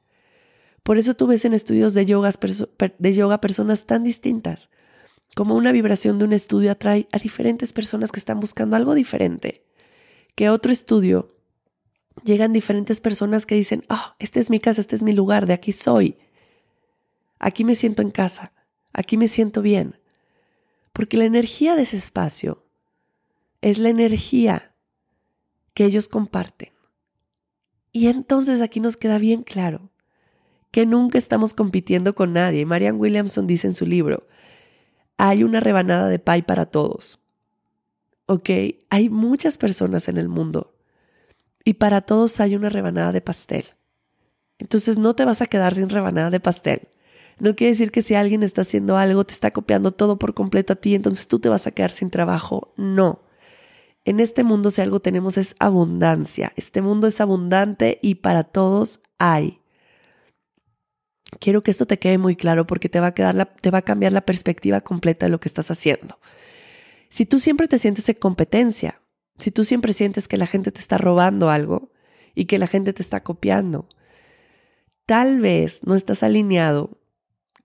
Por 0.83 0.99
eso 0.99 1.15
tú 1.15 1.29
ves 1.29 1.45
en 1.45 1.55
estudios 1.55 1.95
de, 1.95 2.05
de 2.99 3.15
yoga 3.15 3.41
personas 3.41 3.87
tan 3.87 4.03
distintas, 4.03 4.71
como 5.37 5.55
una 5.55 5.71
vibración 5.71 6.19
de 6.19 6.25
un 6.25 6.33
estudio 6.33 6.73
atrae 6.73 7.07
a 7.13 7.19
diferentes 7.21 7.73
personas 7.73 8.11
que 8.11 8.19
están 8.19 8.41
buscando 8.41 8.75
algo 8.75 8.95
diferente, 8.95 9.65
que 10.35 10.51
otro 10.51 10.73
estudio 10.73 11.37
llegan 12.25 12.53
diferentes 12.53 13.01
personas 13.01 13.47
que 13.47 13.55
dicen, 13.55 13.85
oh, 13.89 14.17
esta 14.19 14.41
es 14.41 14.51
mi 14.51 14.59
casa, 14.59 14.81
este 14.81 14.97
es 14.97 15.05
mi 15.05 15.13
lugar, 15.13 15.47
de 15.47 15.53
aquí 15.53 15.71
soy, 15.71 16.19
aquí 17.39 17.63
me 17.63 17.77
siento 17.77 18.03
en 18.03 18.11
casa, 18.11 18.53
aquí 18.93 19.17
me 19.17 19.29
siento 19.29 19.63
bien, 19.63 20.01
porque 20.95 21.17
la 21.17 21.25
energía 21.25 21.75
de 21.75 21.83
ese 21.83 21.97
espacio 21.97 22.65
es 23.61 23.79
la 23.79 23.89
energía 23.89 24.75
que 25.75 25.85
ellos 25.85 26.07
comparten. 26.09 26.73
Y 27.91 28.07
entonces 28.07 28.61
aquí 28.61 28.79
nos 28.79 28.97
queda 28.97 29.19
bien 29.19 29.43
claro 29.43 29.91
que 30.71 30.87
nunca 30.87 31.19
estamos 31.19 31.53
compitiendo 31.53 32.15
con 32.15 32.33
nadie. 32.33 32.65
Marianne 32.65 32.99
Williamson 32.99 33.47
dice 33.49 33.67
en 33.67 33.75
su 33.75 33.87
libro, 33.87 34.29
hay 35.17 35.43
una 35.43 35.59
rebanada 35.59 36.09
de 36.09 36.21
pay 36.21 36.43
para 36.43 36.67
todos. 36.67 37.21
¿Ok? 38.27 38.51
Hay 38.89 39.11
muchas 39.11 39.59
personas 39.59 40.07
en 40.07 40.17
el 40.17 40.29
mundo 40.29 40.77
y 41.65 41.75
para 41.75 42.03
todos 42.03 42.39
hay 42.39 42.55
una 42.55 42.69
rebanada 42.69 43.11
de 43.11 43.21
pastel. 43.21 43.65
Entonces 44.59 44.97
no 44.97 45.17
te 45.17 45.25
vas 45.25 45.43
a 45.43 45.47
quedar 45.47 45.75
sin 45.75 45.89
rebanada 45.89 46.31
de 46.31 46.39
pastel. 46.39 46.89
No 47.39 47.57
quiere 47.57 47.73
decir 47.73 47.91
que 47.91 48.03
si 48.03 48.15
alguien 48.15 48.43
está 48.43 48.63
haciendo 48.63 48.97
algo, 48.97 49.25
te 49.25 49.33
está 49.33 49.51
copiando 49.51 49.93
todo 49.93 50.19
por 50.19 50.35
completo 50.35 50.75
a 50.75 50.77
ti, 50.77 50.95
entonces 50.95 51.27
tú 51.29 51.39
te 51.41 51.49
vas 51.49 51.67
a 51.67 51.73
quedar 51.73 51.91
sin 51.91 52.11
trabajo. 52.11 52.73
No. 52.77 53.23
En 54.05 54.21
este 54.21 54.45
mundo 54.45 54.71
si 54.71 54.83
algo 54.83 55.01
tenemos 55.01 55.39
es 55.39 55.57
abundancia. 55.59 56.53
Este 56.57 56.83
mundo 56.83 57.07
es 57.07 57.21
abundante 57.21 57.99
y 58.03 58.17
para 58.17 58.45
todos 58.45 59.01
hay. 59.19 59.61
Quiero 61.41 61.63
que 61.63 61.71
esto 61.71 61.87
te 61.87 61.99
quede 61.99 62.19
muy 62.19 62.37
claro 62.37 62.67
porque 62.67 62.89
te 62.89 63.01
va 63.01 63.09
a, 63.09 63.15
quedar 63.15 63.55
te 63.61 63.71
va 63.71 63.79
a 63.79 63.83
cambiar 63.83 64.13
la 64.13 64.21
perspectiva 64.21 64.83
completa 64.83 65.27
de 65.27 65.31
lo 65.31 65.41
que 65.41 65.49
estás 65.49 65.71
haciendo. 65.71 66.19
Si 67.09 67.27
tú 67.27 67.41
siempre 67.41 67.67
te 67.67 67.79
sientes 67.79 68.09
en 68.09 68.17
competencia, 68.17 69.01
si 69.39 69.51
tú 69.51 69.65
siempre 69.65 69.93
sientes 69.93 70.29
que 70.29 70.37
la 70.37 70.47
gente 70.47 70.71
te 70.71 70.81
está 70.81 70.99
robando 70.99 71.51
algo 71.51 71.91
y 72.35 72.45
que 72.45 72.59
la 72.59 72.67
gente 72.67 72.93
te 72.93 73.03
está 73.03 73.23
copiando, 73.23 73.89
tal 75.07 75.41
vez 75.41 75.81
no 75.85 75.95
estás 75.95 76.23
alineado 76.23 76.99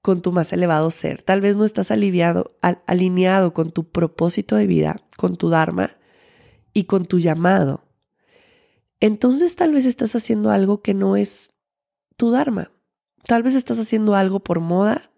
con 0.02 0.22
tu 0.22 0.32
más 0.32 0.54
elevado 0.54 0.90
ser, 0.92 1.22
tal 1.22 1.42
vez 1.42 1.56
no 1.56 1.66
estás 1.66 1.92
aliviado, 1.92 2.58
alineado 2.86 3.54
con 3.54 3.72
tu 3.72 3.90
propósito 3.90 4.56
de 4.56 4.66
vida, 4.66 5.02
con 5.18 5.36
tu 5.36 5.50
Dharma 5.50 5.98
y 6.74 6.86
con 6.86 7.06
tu 7.06 7.20
llamado. 7.20 7.84
Entonces 9.00 9.56
tal 9.56 9.74
vez 9.74 9.86
estás 9.86 10.16
haciendo 10.16 10.52
algo 10.52 10.82
que 10.82 10.94
no 10.94 11.16
es 11.16 11.52
tu 12.18 12.32
Dharma. 12.32 12.72
Tal 13.26 13.44
vez 13.44 13.56
estás 13.56 13.80
haciendo 13.80 14.16
algo 14.16 14.40
por 14.42 14.60
moda. 14.60 15.12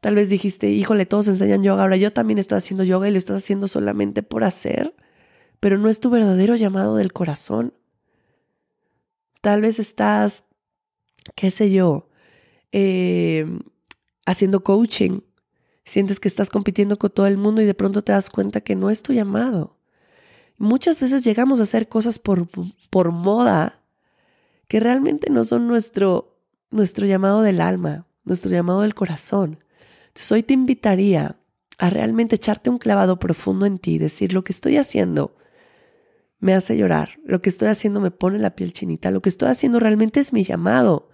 Tal 0.00 0.14
vez 0.14 0.28
dijiste, 0.28 0.68
híjole, 0.70 1.06
todos 1.06 1.28
enseñan 1.28 1.62
yoga, 1.62 1.82
ahora 1.82 1.96
yo 1.96 2.12
también 2.12 2.38
estoy 2.38 2.58
haciendo 2.58 2.84
yoga 2.84 3.08
y 3.08 3.12
lo 3.12 3.18
estás 3.18 3.38
haciendo 3.42 3.68
solamente 3.68 4.22
por 4.22 4.44
hacer, 4.44 4.94
pero 5.60 5.78
no 5.78 5.88
es 5.88 5.98
tu 6.00 6.10
verdadero 6.10 6.56
llamado 6.56 6.96
del 6.96 7.12
corazón. 7.14 7.72
Tal 9.40 9.62
vez 9.62 9.78
estás, 9.78 10.44
qué 11.34 11.50
sé 11.50 11.70
yo, 11.70 12.10
em, 12.70 13.60
haciendo 14.26 14.62
coaching. 14.62 15.20
Sientes 15.84 16.20
que 16.20 16.28
estás 16.28 16.50
compitiendo 16.50 16.98
con 16.98 17.10
todo 17.10 17.26
el 17.26 17.36
mundo 17.36 17.60
y 17.60 17.66
de 17.66 17.74
pronto 17.74 18.02
te 18.02 18.12
das 18.12 18.30
cuenta 18.30 18.60
que 18.60 18.74
no 18.74 18.90
es 18.90 19.02
tu 19.02 19.12
llamado. 19.12 19.76
Muchas 20.56 21.00
veces 21.00 21.24
llegamos 21.24 21.60
a 21.60 21.64
hacer 21.64 21.88
cosas 21.88 22.18
por, 22.18 22.48
por 22.90 23.12
moda 23.12 23.80
que 24.68 24.80
realmente 24.80 25.30
no 25.30 25.44
son 25.44 25.66
nuestro 25.66 26.34
nuestro 26.74 27.06
llamado 27.06 27.42
del 27.42 27.60
alma, 27.60 28.04
nuestro 28.24 28.50
llamado 28.50 28.80
del 28.80 28.94
corazón. 28.94 29.60
Entonces 30.08 30.32
hoy 30.32 30.42
te 30.42 30.54
invitaría 30.54 31.36
a 31.78 31.88
realmente 31.88 32.34
echarte 32.34 32.68
un 32.68 32.78
clavado 32.78 33.20
profundo 33.20 33.64
en 33.64 33.78
ti, 33.78 33.98
decir 33.98 34.32
lo 34.32 34.42
que 34.42 34.52
estoy 34.52 34.76
haciendo 34.76 35.36
me 36.40 36.52
hace 36.52 36.76
llorar, 36.76 37.20
lo 37.24 37.40
que 37.40 37.48
estoy 37.48 37.68
haciendo 37.68 38.00
me 38.00 38.10
pone 38.10 38.40
la 38.40 38.56
piel 38.56 38.72
chinita, 38.72 39.12
lo 39.12 39.22
que 39.22 39.28
estoy 39.28 39.48
haciendo 39.48 39.78
realmente 39.78 40.18
es 40.18 40.32
mi 40.32 40.42
llamado, 40.42 41.08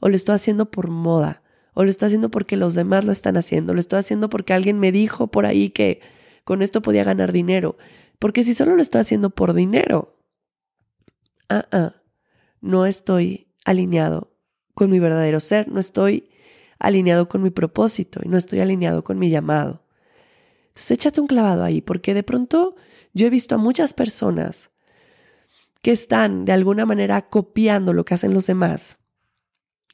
o 0.00 0.08
lo 0.08 0.16
estoy 0.16 0.34
haciendo 0.34 0.70
por 0.70 0.90
moda, 0.90 1.42
o 1.74 1.84
lo 1.84 1.90
estoy 1.90 2.06
haciendo 2.06 2.30
porque 2.30 2.56
los 2.56 2.74
demás 2.74 3.04
lo 3.04 3.12
están 3.12 3.36
haciendo, 3.36 3.74
lo 3.74 3.80
estoy 3.80 3.98
haciendo 3.98 4.30
porque 4.30 4.52
alguien 4.52 4.78
me 4.78 4.92
dijo 4.92 5.26
por 5.26 5.46
ahí 5.46 5.70
que 5.70 6.00
con 6.44 6.62
esto 6.62 6.82
podía 6.82 7.04
ganar 7.04 7.32
dinero, 7.32 7.76
porque 8.18 8.44
si 8.44 8.54
solo 8.54 8.76
lo 8.76 8.82
estoy 8.82 9.00
haciendo 9.00 9.30
por 9.30 9.54
dinero, 9.54 10.16
ah, 11.48 11.66
ah, 11.72 11.94
no 12.60 12.86
estoy 12.86 13.48
alineado 13.64 14.32
con 14.74 14.90
mi 14.90 14.98
verdadero 14.98 15.40
ser, 15.40 15.68
no 15.68 15.80
estoy 15.80 16.30
alineado 16.78 17.28
con 17.28 17.42
mi 17.42 17.50
propósito 17.50 18.20
y 18.22 18.28
no 18.28 18.36
estoy 18.36 18.60
alineado 18.60 19.04
con 19.04 19.18
mi 19.18 19.30
llamado. 19.30 19.82
Entonces 20.68 20.92
échate 20.92 21.20
un 21.20 21.26
clavado 21.26 21.64
ahí, 21.64 21.80
porque 21.80 22.14
de 22.14 22.22
pronto 22.22 22.76
yo 23.12 23.26
he 23.26 23.30
visto 23.30 23.54
a 23.54 23.58
muchas 23.58 23.94
personas 23.94 24.70
que 25.82 25.92
están 25.92 26.44
de 26.44 26.52
alguna 26.52 26.86
manera 26.86 27.28
copiando 27.28 27.92
lo 27.92 28.04
que 28.04 28.14
hacen 28.14 28.34
los 28.34 28.46
demás, 28.46 28.98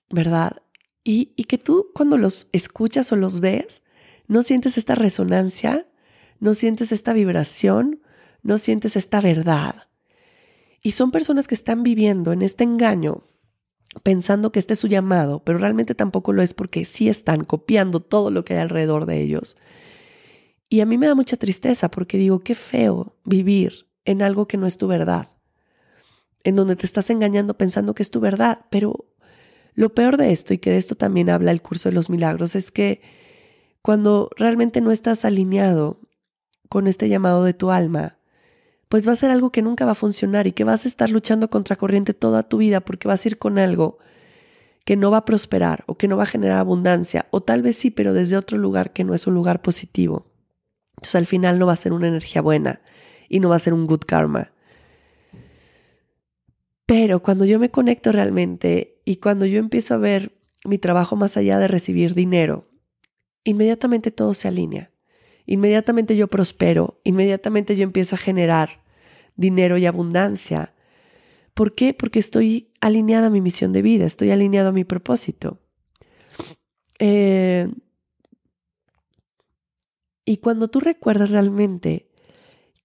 ¿verdad? 0.09 0.63
Y, 1.03 1.27
que 1.45 1.59
tú 1.59 1.91
cuando 1.95 2.17
los 2.19 2.49
escuchas 2.53 3.11
o 3.13 3.17
los 3.17 3.41
ves, 3.41 3.83
no 4.29 4.43
sientes 4.43 4.79
esta 4.79 4.95
resonancia, 4.95 5.87
no 6.39 6.55
sientes 6.55 6.93
esta 6.93 7.13
vibración, 7.13 8.01
no 8.43 8.59
sientes 8.59 8.97
esta 8.97 9.21
verdad. 9.21 9.89
Y 10.83 10.93
son 10.93 11.11
personas 11.11 11.49
que 11.49 11.55
están 11.55 11.83
viviendo 11.83 12.33
en 12.33 12.43
este 12.43 12.65
engaño 12.65 13.25
pensando 14.03 14.53
que 14.53 14.61
este 14.61 14.75
es 14.75 14.79
su 14.79 14.87
llamado, 14.87 15.43
pero 15.45 15.59
realmente 15.59 15.95
tampoco 15.95 16.33
lo 16.33 16.43
es 16.43 16.55
porque 16.55 16.85
sí 16.85 17.09
están 17.09 17.45
copiando 17.45 18.01
todo 18.01 18.31
lo 18.31 18.45
que 18.45 18.55
hay 18.55 18.61
alrededor 18.61 19.07
de 19.07 19.21
ellos. 19.21 19.57
Y 20.69 20.81
a 20.81 20.87
mí 20.87 20.97
me 20.97 21.09
da 21.09 21.17
mucha 21.17 21.37
tristeza 21.37 21.91
porque 21.91 22.17
digo, 22.17 22.41
qué 22.41 22.55
feo 22.55 23.17
vivir 23.25 23.89
en 24.05 24.23
algo 24.23 24.47
que 24.47 24.57
no 24.57 24.67
es 24.67 24.79
tu 24.79 24.87
verdad, 24.87 25.33
en 26.45 26.55
donde 26.55 26.77
te 26.77 26.87
estás 26.87 27.11
engañando 27.11 27.59
pensando 27.59 27.95
que 27.95 28.05
es 28.05 28.11
tu 28.11 28.21
verdad, 28.21 28.67
pero 28.71 29.10
lo 29.81 29.95
peor 29.95 30.19
de 30.19 30.31
esto, 30.31 30.53
y 30.53 30.59
que 30.59 30.71
de 30.71 30.77
esto 30.77 30.95
también 30.95 31.31
habla 31.31 31.53
el 31.53 31.63
curso 31.63 31.89
de 31.89 31.95
los 31.95 32.11
milagros, 32.11 32.55
es 32.55 32.71
que 32.71 33.01
cuando 33.81 34.29
realmente 34.37 34.83
no 34.83 34.91
estás 34.91 35.25
alineado 35.25 35.99
con 36.69 36.87
este 36.87 37.09
llamado 37.09 37.45
de 37.45 37.55
tu 37.55 37.71
alma, 37.71 38.19
pues 38.91 39.09
va 39.09 39.13
a 39.13 39.17
ser 39.17 39.31
algo 39.31 39.51
que 39.51 39.63
nunca 39.63 39.87
va 39.87 39.93
a 39.93 39.95
funcionar 39.95 40.47
y 40.47 40.53
que 40.53 40.65
vas 40.65 40.85
a 40.85 40.89
estar 40.89 41.09
luchando 41.09 41.49
contra 41.49 41.77
corriente 41.77 42.13
toda 42.13 42.43
tu 42.43 42.59
vida 42.59 42.81
porque 42.81 43.09
vas 43.09 43.25
a 43.25 43.29
ir 43.29 43.39
con 43.39 43.59
algo 43.59 43.99
que 44.85 44.97
no 44.97 45.11
va 45.11 45.19
a 45.19 45.25
prosperar 45.25 45.85
o 45.87 45.97
que 45.97 46.09
no 46.09 46.19
va 46.19 46.25
a 46.25 46.27
generar 46.27 46.59
abundancia, 46.59 47.27
o 47.31 47.41
tal 47.41 47.63
vez 47.63 47.77
sí, 47.77 47.91
pero 47.91 48.13
desde 48.13 48.37
otro 48.37 48.59
lugar 48.59 48.93
que 48.93 49.05
no 49.05 49.15
es 49.15 49.27
un 49.27 49.33
lugar 49.33 49.63
positivo. 49.63 50.27
Entonces 50.99 51.15
al 51.15 51.27
final 51.27 51.59
no 51.59 51.65
va 51.65 51.73
a 51.73 51.77
ser 51.77 51.95
una 51.95 52.09
energía 52.09 52.43
buena 52.43 52.83
y 53.31 53.41
no 53.41 53.49
va 53.49 53.57
a 53.57 53.61
ser 53.61 53.73
un 53.73 53.87
good 53.87 54.03
karma. 54.07 54.53
Pero 56.85 57.23
cuando 57.23 57.45
yo 57.45 57.59
me 57.59 57.71
conecto 57.71 58.11
realmente 58.11 59.00
y 59.11 59.17
cuando 59.17 59.45
yo 59.45 59.59
empiezo 59.59 59.95
a 59.95 59.97
ver 59.97 60.39
mi 60.65 60.79
trabajo 60.79 61.17
más 61.17 61.37
allá 61.37 61.59
de 61.59 61.67
recibir 61.67 62.15
dinero, 62.15 62.69
inmediatamente 63.43 64.13
todo 64.13 64.35
se 64.35 64.47
alinea. 64.47 64.93
Inmediatamente 65.47 66.15
yo 66.15 66.29
prospero, 66.29 67.01
inmediatamente 67.03 67.75
yo 67.75 67.83
empiezo 67.83 68.15
a 68.15 68.19
generar 68.19 68.85
dinero 69.35 69.79
y 69.79 69.87
abundancia. 69.87 70.77
¿Por 71.55 71.75
qué? 71.75 71.93
Porque 71.93 72.21
estoy 72.21 72.71
alineada 72.81 73.27
a 73.27 73.31
mi 73.31 73.41
misión 73.41 73.73
de 73.73 73.83
vida, 73.83 74.07
estoy 74.07 74.31
alineado 74.31 74.69
a 74.69 74.73
mi 74.73 74.85
propósito. 74.85 75.59
Eh, 77.01 77.69
y 80.25 80.37
cuando 80.37 80.69
tú 80.69 80.79
recuerdas 80.79 81.33
realmente 81.33 82.13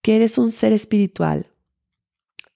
que 0.02 0.16
eres 0.16 0.40
un 0.40 0.50
ser 0.50 0.74
espiritual 0.74 1.52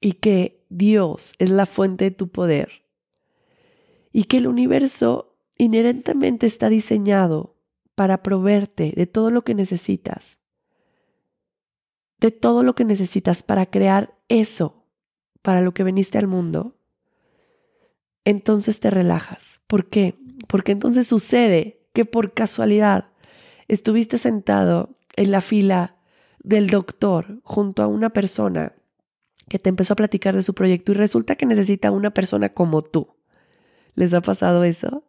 y 0.02 0.14
que 0.14 0.66
Dios 0.70 1.36
es 1.38 1.52
la 1.52 1.68
fuente 1.68 2.06
de 2.06 2.12
tu 2.12 2.30
poder 2.30 2.89
y 4.12 4.24
que 4.26 4.38
el 4.38 4.48
universo 4.48 5.38
inherentemente 5.58 6.46
está 6.46 6.70
diseñado 6.70 7.56
para 7.96 8.24
proveerte 8.24 8.94
de 8.96 9.08
todo 9.08 9.30
lo 9.30 9.44
que 9.44 9.54
necesitas, 9.54 10.40
de 12.20 12.32
todo 12.32 12.64
lo 12.64 12.76
que 12.76 12.86
necesitas 12.86 13.44
para 13.44 13.66
crear 13.66 14.18
eso 14.30 14.80
para 15.42 15.62
lo 15.62 15.74
que 15.74 15.84
viniste 15.84 16.18
al 16.18 16.28
mundo, 16.28 16.76
entonces 18.26 18.80
te 18.80 18.90
relajas. 18.90 19.62
¿Por 19.68 19.90
qué? 19.90 20.16
Porque 20.48 20.72
entonces 20.72 21.08
sucede 21.08 21.82
que 21.94 22.06
por 22.06 22.34
casualidad 22.34 23.10
estuviste 23.68 24.18
sentado 24.18 24.98
en 25.16 25.32
la 25.32 25.42
fila 25.42 25.98
del 26.44 26.70
doctor 26.70 27.40
junto 27.44 27.84
a 27.84 27.88
una 27.88 28.12
persona 28.12 28.74
que 29.48 29.60
te 29.60 29.70
empezó 29.70 29.94
a 29.94 29.98
platicar 29.98 30.36
de 30.36 30.44
su 30.44 30.54
proyecto 30.54 30.92
y 30.92 30.96
resulta 30.96 31.36
que 31.36 31.46
necesita 31.46 31.92
una 31.92 32.12
persona 32.12 32.50
como 32.50 32.82
tú. 32.84 33.19
¿Les 34.00 34.14
ha 34.14 34.22
pasado 34.22 34.64
eso? 34.64 35.04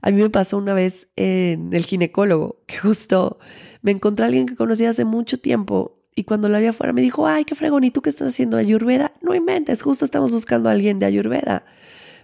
A 0.00 0.12
mí 0.12 0.22
me 0.22 0.30
pasó 0.30 0.56
una 0.56 0.72
vez 0.72 1.08
en 1.16 1.72
el 1.72 1.84
ginecólogo, 1.84 2.62
que 2.68 2.78
justo 2.78 3.40
me 3.82 3.90
encontré 3.90 4.24
a 4.24 4.28
alguien 4.28 4.46
que 4.46 4.54
conocía 4.54 4.90
hace 4.90 5.04
mucho 5.04 5.40
tiempo 5.40 5.98
y 6.14 6.22
cuando 6.22 6.48
la 6.48 6.60
vi 6.60 6.66
afuera 6.66 6.92
me 6.92 7.00
dijo, 7.00 7.26
ay, 7.26 7.44
qué 7.44 7.56
fregón, 7.56 7.82
¿y 7.82 7.90
tú 7.90 8.02
qué 8.02 8.10
estás 8.10 8.28
haciendo 8.28 8.56
Ayurveda? 8.56 9.14
No 9.20 9.34
inventes, 9.34 9.82
justo 9.82 10.04
estamos 10.04 10.30
buscando 10.30 10.68
a 10.68 10.72
alguien 10.72 11.00
de 11.00 11.06
Ayurveda 11.06 11.64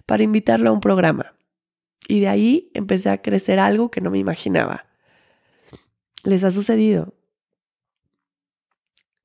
para 0.05 0.23
invitarlo 0.23 0.69
a 0.69 0.71
un 0.71 0.79
programa. 0.79 1.33
Y 2.07 2.21
de 2.21 2.29
ahí 2.29 2.71
empecé 2.73 3.09
a 3.09 3.21
crecer 3.21 3.59
algo 3.59 3.91
que 3.91 3.99
no 3.99 4.11
me 4.11 4.17
imaginaba. 4.17 4.85
¿Les 6.23 6.45
ha 6.45 6.51
sucedido? 6.51 7.15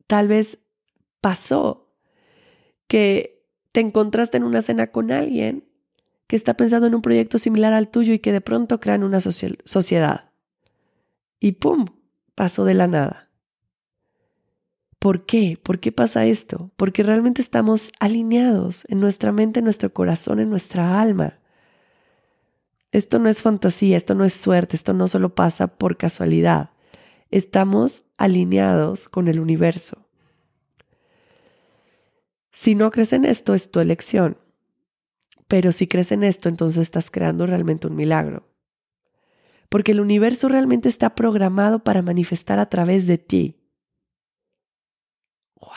Tal 0.08 0.26
vez 0.26 0.58
pasó 1.20 1.92
que 2.88 3.44
te 3.70 3.78
encontraste 3.78 4.36
en 4.36 4.42
una 4.42 4.62
cena 4.62 4.88
con 4.88 5.12
alguien 5.12 5.65
que 6.26 6.36
está 6.36 6.54
pensando 6.54 6.86
en 6.86 6.94
un 6.94 7.02
proyecto 7.02 7.38
similar 7.38 7.72
al 7.72 7.88
tuyo 7.88 8.12
y 8.12 8.18
que 8.18 8.32
de 8.32 8.40
pronto 8.40 8.80
crean 8.80 9.04
una 9.04 9.20
sociedad. 9.20 10.30
Y 11.38 11.52
¡pum! 11.52 11.86
Pasó 12.34 12.64
de 12.64 12.74
la 12.74 12.86
nada. 12.86 13.30
¿Por 14.98 15.24
qué? 15.24 15.58
¿Por 15.62 15.78
qué 15.78 15.92
pasa 15.92 16.26
esto? 16.26 16.72
Porque 16.76 17.02
realmente 17.02 17.40
estamos 17.40 17.92
alineados 18.00 18.84
en 18.88 18.98
nuestra 18.98 19.30
mente, 19.30 19.60
en 19.60 19.64
nuestro 19.64 19.92
corazón, 19.92 20.40
en 20.40 20.50
nuestra 20.50 21.00
alma. 21.00 21.38
Esto 22.92 23.18
no 23.18 23.28
es 23.28 23.42
fantasía, 23.42 23.96
esto 23.96 24.14
no 24.14 24.24
es 24.24 24.32
suerte, 24.34 24.74
esto 24.74 24.94
no 24.94 25.06
solo 25.06 25.34
pasa 25.34 25.66
por 25.66 25.96
casualidad. 25.96 26.70
Estamos 27.30 28.04
alineados 28.16 29.08
con 29.08 29.28
el 29.28 29.38
universo. 29.38 30.06
Si 32.52 32.74
no 32.74 32.90
crees 32.90 33.12
en 33.12 33.26
esto, 33.26 33.54
es 33.54 33.70
tu 33.70 33.80
elección. 33.80 34.38
Pero 35.48 35.72
si 35.72 35.86
crees 35.86 36.12
en 36.12 36.24
esto, 36.24 36.48
entonces 36.48 36.82
estás 36.82 37.10
creando 37.10 37.46
realmente 37.46 37.86
un 37.86 37.96
milagro. 37.96 38.48
Porque 39.68 39.92
el 39.92 40.00
universo 40.00 40.48
realmente 40.48 40.88
está 40.88 41.14
programado 41.14 41.80
para 41.84 42.02
manifestar 42.02 42.58
a 42.58 42.68
través 42.68 43.06
de 43.06 43.18
ti. 43.18 43.60
¡Wow! 45.60 45.70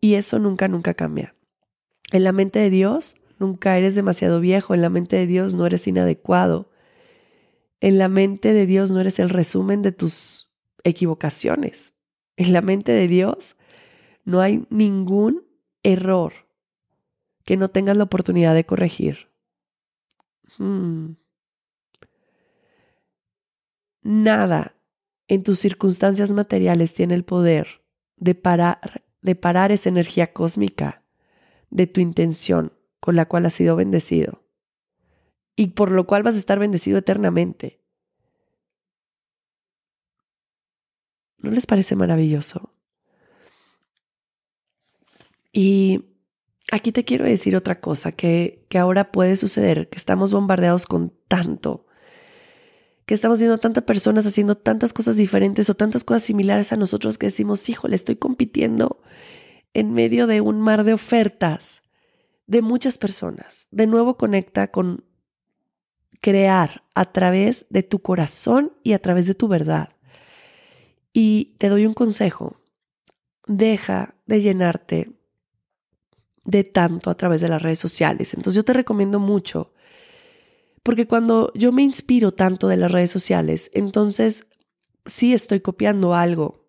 Y 0.00 0.14
eso 0.14 0.38
nunca, 0.38 0.68
nunca 0.68 0.94
cambia. 0.94 1.34
En 2.12 2.24
la 2.24 2.32
mente 2.32 2.58
de 2.58 2.70
Dios 2.70 3.16
nunca 3.38 3.76
eres 3.76 3.94
demasiado 3.94 4.40
viejo, 4.40 4.74
en 4.74 4.82
la 4.82 4.88
mente 4.88 5.16
de 5.16 5.26
Dios 5.26 5.54
no 5.54 5.66
eres 5.66 5.86
inadecuado. 5.86 6.70
En 7.80 7.98
la 7.98 8.08
mente 8.08 8.52
de 8.52 8.66
Dios 8.66 8.90
no 8.90 9.00
eres 9.00 9.18
el 9.18 9.28
resumen 9.28 9.82
de 9.82 9.92
tus 9.92 10.50
equivocaciones. 10.84 11.94
En 12.36 12.52
la 12.52 12.62
mente 12.62 12.92
de 12.92 13.08
Dios 13.08 13.56
no 14.24 14.40
hay 14.40 14.66
ningún 14.70 15.44
error 15.82 16.45
que 17.46 17.56
no 17.56 17.70
tengas 17.70 17.96
la 17.96 18.04
oportunidad 18.04 18.54
de 18.54 18.66
corregir. 18.66 19.30
Hmm. 20.58 21.12
Nada 24.02 24.76
en 25.28 25.42
tus 25.42 25.60
circunstancias 25.60 26.32
materiales 26.32 26.92
tiene 26.92 27.14
el 27.14 27.24
poder 27.24 27.82
de 28.16 28.34
parar, 28.34 29.04
de 29.22 29.36
parar 29.36 29.72
esa 29.72 29.88
energía 29.88 30.32
cósmica 30.32 31.04
de 31.70 31.86
tu 31.86 32.00
intención 32.00 32.72
con 33.00 33.14
la 33.14 33.26
cual 33.26 33.46
has 33.46 33.54
sido 33.54 33.76
bendecido 33.76 34.44
y 35.54 35.68
por 35.68 35.92
lo 35.92 36.06
cual 36.06 36.24
vas 36.24 36.34
a 36.34 36.38
estar 36.38 36.58
bendecido 36.58 36.98
eternamente. 36.98 37.80
¿No 41.38 41.50
les 41.52 41.66
parece 41.66 41.94
maravilloso? 41.94 42.72
Y 45.52 46.15
aquí 46.70 46.92
te 46.92 47.04
quiero 47.04 47.24
decir 47.24 47.56
otra 47.56 47.80
cosa 47.80 48.12
que, 48.12 48.64
que 48.68 48.78
ahora 48.78 49.12
puede 49.12 49.36
suceder, 49.36 49.88
que 49.88 49.96
estamos 49.96 50.32
bombardeados 50.32 50.86
con 50.86 51.12
tanto, 51.28 51.86
que 53.04 53.14
estamos 53.14 53.38
viendo 53.38 53.58
tantas 53.58 53.84
personas 53.84 54.26
haciendo 54.26 54.56
tantas 54.56 54.92
cosas 54.92 55.16
diferentes 55.16 55.70
o 55.70 55.74
tantas 55.74 56.02
cosas 56.02 56.24
similares 56.24 56.72
a 56.72 56.76
nosotros 56.76 57.18
que 57.18 57.26
decimos, 57.26 57.68
híjole, 57.68 57.94
estoy 57.94 58.16
compitiendo 58.16 59.00
en 59.74 59.92
medio 59.92 60.26
de 60.26 60.40
un 60.40 60.60
mar 60.60 60.84
de 60.84 60.92
ofertas 60.92 61.82
de 62.46 62.62
muchas 62.62 62.98
personas. 62.98 63.68
De 63.70 63.86
nuevo 63.86 64.16
conecta 64.16 64.70
con 64.70 65.04
crear 66.20 66.82
a 66.94 67.12
través 67.12 67.66
de 67.70 67.82
tu 67.82 68.00
corazón 68.00 68.72
y 68.82 68.92
a 68.94 68.98
través 68.98 69.26
de 69.26 69.34
tu 69.34 69.48
verdad. 69.48 69.90
Y 71.12 71.56
te 71.58 71.68
doy 71.68 71.86
un 71.86 71.94
consejo. 71.94 72.56
Deja 73.46 74.16
de 74.26 74.40
llenarte 74.40 75.12
de 76.46 76.64
tanto 76.64 77.10
a 77.10 77.14
través 77.16 77.40
de 77.40 77.48
las 77.48 77.60
redes 77.60 77.78
sociales. 77.78 78.32
Entonces 78.32 78.56
yo 78.56 78.64
te 78.64 78.72
recomiendo 78.72 79.20
mucho, 79.20 79.72
porque 80.82 81.06
cuando 81.06 81.52
yo 81.54 81.72
me 81.72 81.82
inspiro 81.82 82.32
tanto 82.32 82.68
de 82.68 82.76
las 82.76 82.92
redes 82.92 83.10
sociales, 83.10 83.70
entonces 83.74 84.46
sí 85.04 85.34
estoy 85.34 85.60
copiando 85.60 86.14
algo 86.14 86.64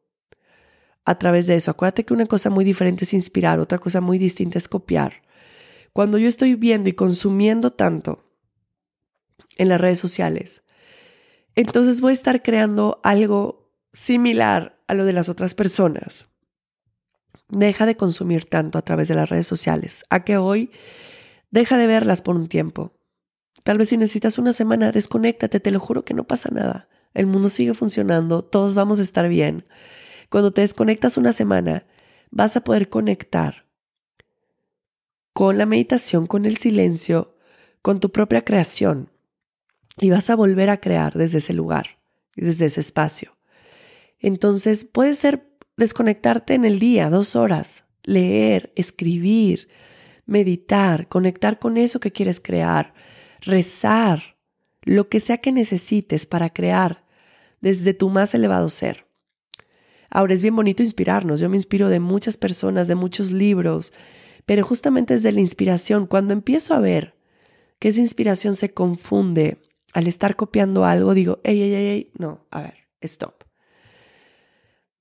a 1.05 1.17
través 1.19 1.47
de 1.47 1.55
eso. 1.55 1.71
Acuérdate 1.71 2.03
que 2.03 2.13
una 2.13 2.25
cosa 2.25 2.49
muy 2.49 2.65
diferente 2.65 3.05
es 3.05 3.13
inspirar, 3.13 3.59
otra 3.59 3.77
cosa 3.77 4.01
muy 4.01 4.17
distinta 4.17 4.57
es 4.57 4.67
copiar. 4.67 5.21
Cuando 5.93 6.17
yo 6.17 6.27
estoy 6.27 6.55
viendo 6.55 6.89
y 6.89 6.93
consumiendo 6.93 7.71
tanto 7.71 8.23
en 9.57 9.69
las 9.69 9.79
redes 9.79 9.99
sociales. 9.99 10.63
Entonces 11.55 12.01
voy 12.01 12.11
a 12.11 12.13
estar 12.13 12.43
creando 12.43 12.99
algo 13.03 13.71
similar 13.93 14.79
a 14.87 14.93
lo 14.93 15.05
de 15.05 15.13
las 15.13 15.29
otras 15.29 15.53
personas. 15.53 16.29
Deja 17.49 17.85
de 17.85 17.95
consumir 17.95 18.45
tanto 18.45 18.77
a 18.77 18.81
través 18.81 19.07
de 19.07 19.15
las 19.15 19.29
redes 19.29 19.47
sociales. 19.47 20.05
A 20.09 20.23
que 20.23 20.37
hoy 20.37 20.71
deja 21.51 21.77
de 21.77 21.87
verlas 21.87 22.21
por 22.21 22.35
un 22.35 22.47
tiempo. 22.47 22.93
Tal 23.63 23.77
vez 23.77 23.89
si 23.89 23.97
necesitas 23.97 24.37
una 24.37 24.53
semana, 24.53 24.91
desconéctate, 24.91 25.59
te 25.59 25.71
lo 25.71 25.79
juro 25.79 26.05
que 26.05 26.13
no 26.13 26.25
pasa 26.25 26.49
nada. 26.51 26.87
El 27.13 27.25
mundo 27.25 27.49
sigue 27.49 27.73
funcionando, 27.73 28.43
todos 28.43 28.73
vamos 28.73 28.99
a 28.99 29.03
estar 29.03 29.27
bien. 29.27 29.65
Cuando 30.29 30.51
te 30.51 30.61
desconectas 30.61 31.17
una 31.17 31.33
semana, 31.33 31.85
vas 32.31 32.57
a 32.57 32.61
poder 32.61 32.89
conectar 32.89 33.65
con 35.33 35.57
la 35.57 35.65
meditación, 35.65 36.27
con 36.27 36.45
el 36.45 36.57
silencio, 36.57 37.35
con 37.81 37.99
tu 37.99 38.11
propia 38.11 38.43
creación 38.43 39.09
y 39.99 40.09
vas 40.09 40.29
a 40.29 40.35
volver 40.35 40.69
a 40.69 40.79
crear 40.79 41.13
desde 41.13 41.39
ese 41.39 41.53
lugar, 41.53 41.99
desde 42.35 42.65
ese 42.65 42.81
espacio. 42.81 43.37
Entonces 44.19 44.85
puede 44.85 45.13
ser 45.13 45.46
desconectarte 45.77 46.55
en 46.55 46.65
el 46.65 46.79
día, 46.79 47.09
dos 47.09 47.35
horas, 47.35 47.85
leer, 48.03 48.73
escribir, 48.75 49.69
meditar, 50.25 51.07
conectar 51.07 51.59
con 51.59 51.77
eso 51.77 51.99
que 51.99 52.11
quieres 52.11 52.39
crear, 52.39 52.93
rezar, 53.41 54.37
lo 54.81 55.07
que 55.09 55.19
sea 55.19 55.37
que 55.37 55.51
necesites 55.51 56.25
para 56.25 56.49
crear 56.49 57.05
desde 57.61 57.93
tu 57.93 58.09
más 58.09 58.33
elevado 58.33 58.69
ser. 58.69 59.05
Ahora 60.09 60.33
es 60.33 60.41
bien 60.41 60.55
bonito 60.55 60.83
inspirarnos, 60.83 61.39
yo 61.39 61.49
me 61.49 61.57
inspiro 61.57 61.89
de 61.89 61.99
muchas 61.99 62.37
personas, 62.37 62.87
de 62.87 62.95
muchos 62.95 63.31
libros, 63.31 63.93
pero 64.45 64.65
justamente 64.65 65.13
desde 65.13 65.31
la 65.31 65.41
inspiración, 65.41 66.07
cuando 66.07 66.33
empiezo 66.33 66.73
a 66.73 66.79
ver 66.79 67.15
que 67.79 67.89
esa 67.89 67.99
inspiración 67.99 68.55
se 68.55 68.73
confunde 68.73 69.59
al 69.93 70.07
estar 70.07 70.35
copiando 70.35 70.85
algo, 70.85 71.13
digo, 71.13 71.39
ey, 71.43 71.61
ey, 71.61 71.73
ey, 71.73 72.11
no, 72.17 72.45
a 72.51 72.61
ver, 72.61 72.75
stop. 73.01 73.36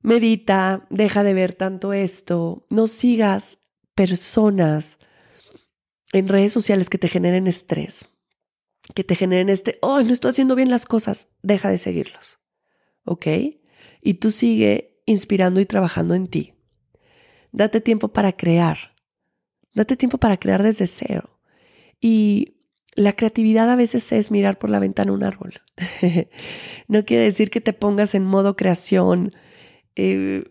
Medita, 0.06 0.86
deja 0.88 1.24
de 1.24 1.34
ver 1.34 1.52
tanto 1.52 1.92
esto, 1.92 2.64
no 2.70 2.86
sigas 2.86 3.58
personas 3.96 4.98
en 6.12 6.28
redes 6.28 6.52
sociales 6.52 6.88
que 6.88 6.96
te 6.96 7.08
generen 7.08 7.48
estrés, 7.48 8.08
que 8.94 9.02
te 9.02 9.16
generen 9.16 9.48
este, 9.48 9.80
oh, 9.82 10.00
no 10.02 10.12
estoy 10.12 10.30
haciendo 10.30 10.54
bien 10.54 10.70
las 10.70 10.86
cosas, 10.86 11.32
deja 11.42 11.70
de 11.70 11.78
seguirlos, 11.78 12.38
¿ok? 13.04 13.26
Y 14.00 14.14
tú 14.14 14.30
sigue 14.30 15.02
inspirando 15.06 15.58
y 15.58 15.66
trabajando 15.66 16.14
en 16.14 16.28
ti. 16.28 16.54
Date 17.50 17.80
tiempo 17.80 18.12
para 18.12 18.36
crear, 18.36 18.94
date 19.74 19.96
tiempo 19.96 20.18
para 20.18 20.36
crear 20.36 20.62
desde 20.62 20.86
cero. 20.86 21.40
Y 22.00 22.58
la 22.94 23.14
creatividad 23.14 23.68
a 23.68 23.74
veces 23.74 24.12
es 24.12 24.30
mirar 24.30 24.56
por 24.56 24.70
la 24.70 24.78
ventana 24.78 25.10
un 25.10 25.24
árbol. 25.24 25.62
no 26.86 27.04
quiere 27.04 27.24
decir 27.24 27.50
que 27.50 27.60
te 27.60 27.72
pongas 27.72 28.14
en 28.14 28.22
modo 28.22 28.54
creación, 28.54 29.34
eh, 29.96 30.44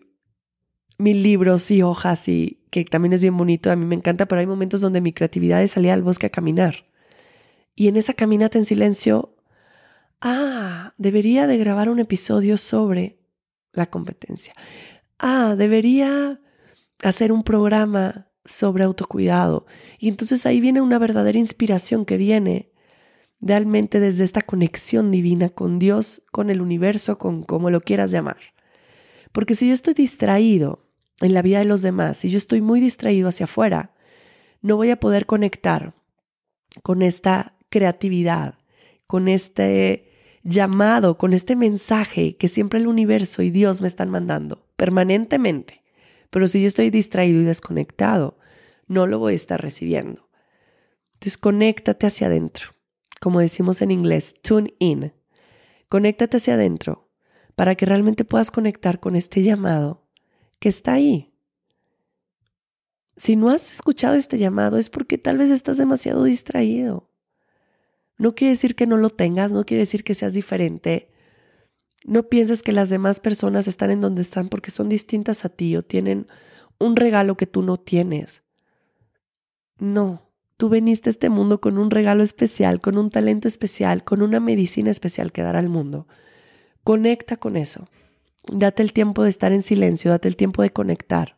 mil 0.98 1.22
libros 1.22 1.70
y 1.70 1.82
hojas 1.82 2.28
y 2.28 2.64
que 2.70 2.84
también 2.84 3.12
es 3.12 3.22
bien 3.22 3.36
bonito, 3.36 3.70
a 3.70 3.76
mí 3.76 3.86
me 3.86 3.94
encanta, 3.94 4.26
pero 4.26 4.40
hay 4.40 4.46
momentos 4.46 4.80
donde 4.80 5.00
mi 5.00 5.12
creatividad 5.12 5.62
es 5.62 5.72
salir 5.72 5.90
al 5.92 6.02
bosque 6.02 6.26
a 6.26 6.30
caminar. 6.30 6.86
Y 7.74 7.88
en 7.88 7.96
esa 7.96 8.14
caminata 8.14 8.58
en 8.58 8.64
silencio, 8.64 9.36
ah, 10.20 10.92
debería 10.98 11.46
de 11.46 11.58
grabar 11.58 11.88
un 11.88 12.00
episodio 12.00 12.56
sobre 12.56 13.18
la 13.72 13.86
competencia. 13.86 14.54
Ah, 15.18 15.54
debería 15.56 16.40
hacer 17.02 17.32
un 17.32 17.42
programa 17.42 18.28
sobre 18.44 18.84
autocuidado. 18.84 19.66
Y 19.98 20.08
entonces 20.08 20.46
ahí 20.46 20.60
viene 20.60 20.80
una 20.80 20.98
verdadera 20.98 21.38
inspiración 21.38 22.04
que 22.04 22.16
viene 22.16 22.72
realmente 23.40 24.00
desde 24.00 24.24
esta 24.24 24.40
conexión 24.40 25.10
divina 25.10 25.50
con 25.50 25.78
Dios, 25.78 26.22
con 26.32 26.50
el 26.50 26.60
universo, 26.60 27.18
con 27.18 27.42
como 27.42 27.70
lo 27.70 27.80
quieras 27.80 28.10
llamar. 28.10 28.38
Porque 29.36 29.54
si 29.54 29.68
yo 29.68 29.74
estoy 29.74 29.92
distraído 29.92 30.88
en 31.20 31.34
la 31.34 31.42
vida 31.42 31.58
de 31.58 31.66
los 31.66 31.82
demás, 31.82 32.16
si 32.16 32.30
yo 32.30 32.38
estoy 32.38 32.62
muy 32.62 32.80
distraído 32.80 33.28
hacia 33.28 33.44
afuera, 33.44 33.94
no 34.62 34.76
voy 34.76 34.88
a 34.88 34.98
poder 34.98 35.26
conectar 35.26 35.92
con 36.82 37.02
esta 37.02 37.54
creatividad, 37.68 38.54
con 39.06 39.28
este 39.28 40.38
llamado, 40.42 41.18
con 41.18 41.34
este 41.34 41.54
mensaje 41.54 42.38
que 42.38 42.48
siempre 42.48 42.80
el 42.80 42.86
universo 42.86 43.42
y 43.42 43.50
Dios 43.50 43.82
me 43.82 43.88
están 43.88 44.08
mandando 44.08 44.70
permanentemente. 44.74 45.82
Pero 46.30 46.48
si 46.48 46.62
yo 46.62 46.66
estoy 46.66 46.88
distraído 46.88 47.42
y 47.42 47.44
desconectado, 47.44 48.38
no 48.86 49.06
lo 49.06 49.18
voy 49.18 49.34
a 49.34 49.36
estar 49.36 49.60
recibiendo. 49.60 50.30
Entonces, 51.12 51.36
conéctate 51.36 52.06
hacia 52.06 52.28
adentro. 52.28 52.70
Como 53.20 53.40
decimos 53.40 53.82
en 53.82 53.90
inglés, 53.90 54.32
tune 54.40 54.72
in. 54.78 55.12
Conéctate 55.90 56.38
hacia 56.38 56.54
adentro 56.54 57.05
para 57.56 57.74
que 57.74 57.86
realmente 57.86 58.24
puedas 58.24 58.52
conectar 58.52 59.00
con 59.00 59.16
este 59.16 59.42
llamado 59.42 60.06
que 60.60 60.68
está 60.68 60.92
ahí. 60.92 61.32
Si 63.16 63.34
no 63.34 63.48
has 63.48 63.72
escuchado 63.72 64.14
este 64.14 64.38
llamado 64.38 64.76
es 64.76 64.90
porque 64.90 65.18
tal 65.18 65.38
vez 65.38 65.50
estás 65.50 65.78
demasiado 65.78 66.22
distraído. 66.22 67.10
No 68.18 68.34
quiere 68.34 68.50
decir 68.50 68.74
que 68.74 68.86
no 68.86 68.98
lo 68.98 69.10
tengas, 69.10 69.52
no 69.52 69.64
quiere 69.64 69.80
decir 69.80 70.04
que 70.04 70.14
seas 70.14 70.34
diferente. 70.34 71.08
No 72.04 72.28
pienses 72.28 72.62
que 72.62 72.72
las 72.72 72.90
demás 72.90 73.20
personas 73.20 73.66
están 73.68 73.90
en 73.90 74.02
donde 74.02 74.22
están 74.22 74.48
porque 74.48 74.70
son 74.70 74.88
distintas 74.90 75.44
a 75.46 75.48
ti 75.48 75.76
o 75.76 75.82
tienen 75.82 76.26
un 76.78 76.94
regalo 76.94 77.36
que 77.38 77.46
tú 77.46 77.62
no 77.62 77.78
tienes. 77.78 78.42
No, 79.78 80.30
tú 80.58 80.68
veniste 80.68 81.08
a 81.08 81.12
este 81.12 81.30
mundo 81.30 81.60
con 81.60 81.78
un 81.78 81.90
regalo 81.90 82.22
especial, 82.22 82.80
con 82.82 82.98
un 82.98 83.10
talento 83.10 83.48
especial, 83.48 84.04
con 84.04 84.20
una 84.20 84.40
medicina 84.40 84.90
especial 84.90 85.32
que 85.32 85.42
dar 85.42 85.56
al 85.56 85.70
mundo. 85.70 86.06
Conecta 86.86 87.36
con 87.36 87.56
eso. 87.56 87.88
Date 88.48 88.80
el 88.80 88.92
tiempo 88.92 89.24
de 89.24 89.28
estar 89.28 89.50
en 89.50 89.62
silencio, 89.62 90.12
date 90.12 90.28
el 90.28 90.36
tiempo 90.36 90.62
de 90.62 90.70
conectar 90.70 91.36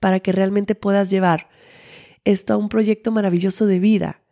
para 0.00 0.18
que 0.18 0.32
realmente 0.32 0.74
puedas 0.74 1.10
llevar 1.10 1.48
esto 2.24 2.54
a 2.54 2.56
un 2.56 2.68
proyecto 2.68 3.12
maravilloso 3.12 3.66
de 3.66 3.78
vida, 3.78 4.24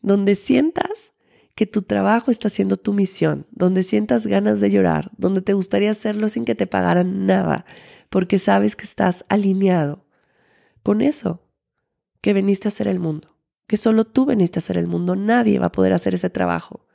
donde 0.00 0.36
sientas 0.36 1.12
que 1.54 1.66
tu 1.66 1.82
trabajo 1.82 2.30
está 2.30 2.48
siendo 2.48 2.78
tu 2.78 2.94
misión, 2.94 3.46
donde 3.50 3.82
sientas 3.82 4.26
ganas 4.26 4.60
de 4.60 4.70
llorar, 4.70 5.10
donde 5.18 5.42
te 5.42 5.52
gustaría 5.52 5.90
hacerlo 5.90 6.30
sin 6.30 6.46
que 6.46 6.54
te 6.54 6.66
pagaran 6.66 7.26
nada, 7.26 7.66
porque 8.08 8.38
sabes 8.38 8.76
que 8.76 8.84
estás 8.84 9.26
alineado 9.28 10.06
con 10.82 11.02
eso 11.02 11.42
que 12.22 12.32
veniste 12.32 12.68
a 12.68 12.70
hacer 12.70 12.88
el 12.88 13.00
mundo, 13.00 13.36
que 13.66 13.76
solo 13.76 14.06
tú 14.06 14.24
veniste 14.24 14.58
a 14.58 14.62
hacer 14.62 14.78
el 14.78 14.86
mundo, 14.86 15.14
nadie 15.14 15.58
va 15.58 15.66
a 15.66 15.72
poder 15.72 15.92
hacer 15.92 16.14
ese 16.14 16.30
trabajo, 16.30 16.86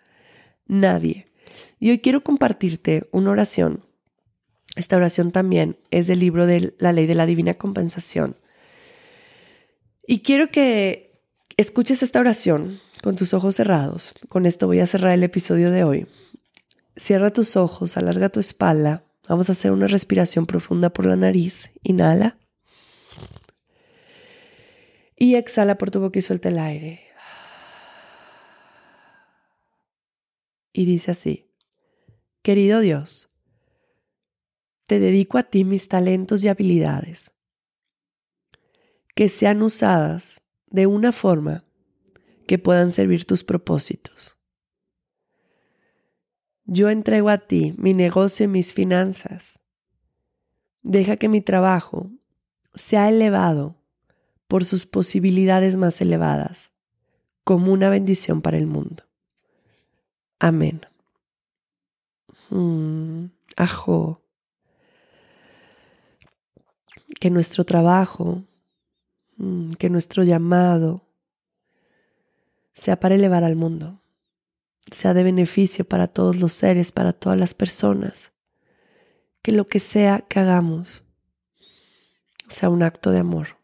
nadie. 0.65 1.27
Y 1.79 1.91
hoy 1.91 1.99
quiero 1.99 2.23
compartirte 2.23 3.07
una 3.11 3.31
oración. 3.31 3.85
Esta 4.75 4.97
oración 4.97 5.31
también 5.31 5.77
es 5.91 6.07
del 6.07 6.19
libro 6.19 6.45
de 6.45 6.73
la 6.77 6.91
ley 6.91 7.05
de 7.05 7.15
la 7.15 7.25
divina 7.25 7.53
compensación. 7.53 8.37
Y 10.07 10.19
quiero 10.19 10.49
que 10.49 11.21
escuches 11.57 12.03
esta 12.03 12.19
oración 12.19 12.79
con 13.01 13.15
tus 13.15 13.33
ojos 13.33 13.55
cerrados. 13.55 14.13
Con 14.29 14.45
esto 14.45 14.67
voy 14.67 14.79
a 14.79 14.85
cerrar 14.85 15.13
el 15.13 15.23
episodio 15.23 15.71
de 15.71 15.83
hoy. 15.83 16.07
Cierra 16.97 17.31
tus 17.31 17.55
ojos, 17.55 17.97
alarga 17.97 18.29
tu 18.29 18.39
espalda. 18.39 19.03
Vamos 19.27 19.49
a 19.49 19.53
hacer 19.53 19.71
una 19.71 19.87
respiración 19.87 20.45
profunda 20.45 20.91
por 20.91 21.05
la 21.05 21.15
nariz. 21.15 21.71
Inhala. 21.83 22.37
Y 25.17 25.35
exhala 25.35 25.77
por 25.77 25.91
tu 25.91 25.99
boca 25.99 26.19
y 26.19 26.21
suelta 26.21 26.49
el 26.49 26.59
aire. 26.59 27.04
Y 30.77 30.83
dice 30.83 31.11
así, 31.11 31.49
querido 32.41 32.81
Dios, 32.81 33.31
te 34.87 34.99
dedico 34.99 35.37
a 35.37 35.43
ti 35.43 35.63
mis 35.63 35.87
talentos 35.87 36.43
y 36.43 36.49
habilidades, 36.49 37.31
que 39.15 39.29
sean 39.29 39.61
usadas 39.61 40.43
de 40.67 40.85
una 40.85 41.13
forma 41.13 41.63
que 42.45 42.59
puedan 42.59 42.91
servir 42.91 43.23
tus 43.23 43.45
propósitos. 43.45 44.35
Yo 46.65 46.89
entrego 46.89 47.29
a 47.29 47.37
ti 47.37 47.73
mi 47.77 47.93
negocio 47.93 48.43
y 48.43 48.49
mis 48.49 48.73
finanzas. 48.73 49.61
Deja 50.81 51.15
que 51.15 51.29
mi 51.29 51.39
trabajo 51.39 52.11
sea 52.73 53.07
elevado 53.07 53.81
por 54.49 54.65
sus 54.65 54.85
posibilidades 54.85 55.77
más 55.77 56.01
elevadas, 56.01 56.73
como 57.45 57.71
una 57.71 57.89
bendición 57.89 58.41
para 58.41 58.57
el 58.57 58.67
mundo. 58.67 59.04
Amén. 60.45 60.81
Mm, 62.51 63.31
ajo. 63.55 64.21
Que 67.19 67.31
nuestro 67.31 67.63
trabajo, 67.63 68.43
mm, 69.37 69.71
que 69.71 69.89
nuestro 69.89 70.21
llamado, 70.21 71.01
sea 72.73 72.99
para 72.99 73.15
elevar 73.15 73.43
al 73.43 73.55
mundo, 73.55 74.03
sea 74.91 75.15
de 75.15 75.23
beneficio 75.23 75.83
para 75.83 76.07
todos 76.07 76.35
los 76.35 76.53
seres, 76.53 76.91
para 76.91 77.11
todas 77.11 77.39
las 77.39 77.55
personas. 77.55 78.31
Que 79.41 79.51
lo 79.51 79.67
que 79.67 79.79
sea 79.79 80.19
que 80.29 80.41
hagamos 80.41 81.03
sea 82.49 82.69
un 82.69 82.83
acto 82.83 83.09
de 83.09 83.17
amor, 83.17 83.57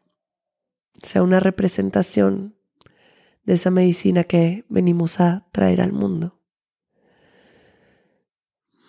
sea 1.04 1.22
una 1.22 1.40
representación 1.40 2.56
de 3.44 3.54
esa 3.54 3.70
medicina 3.70 4.24
que 4.24 4.66
venimos 4.68 5.20
a 5.20 5.46
traer 5.52 5.80
al 5.80 5.94
mundo. 5.94 6.41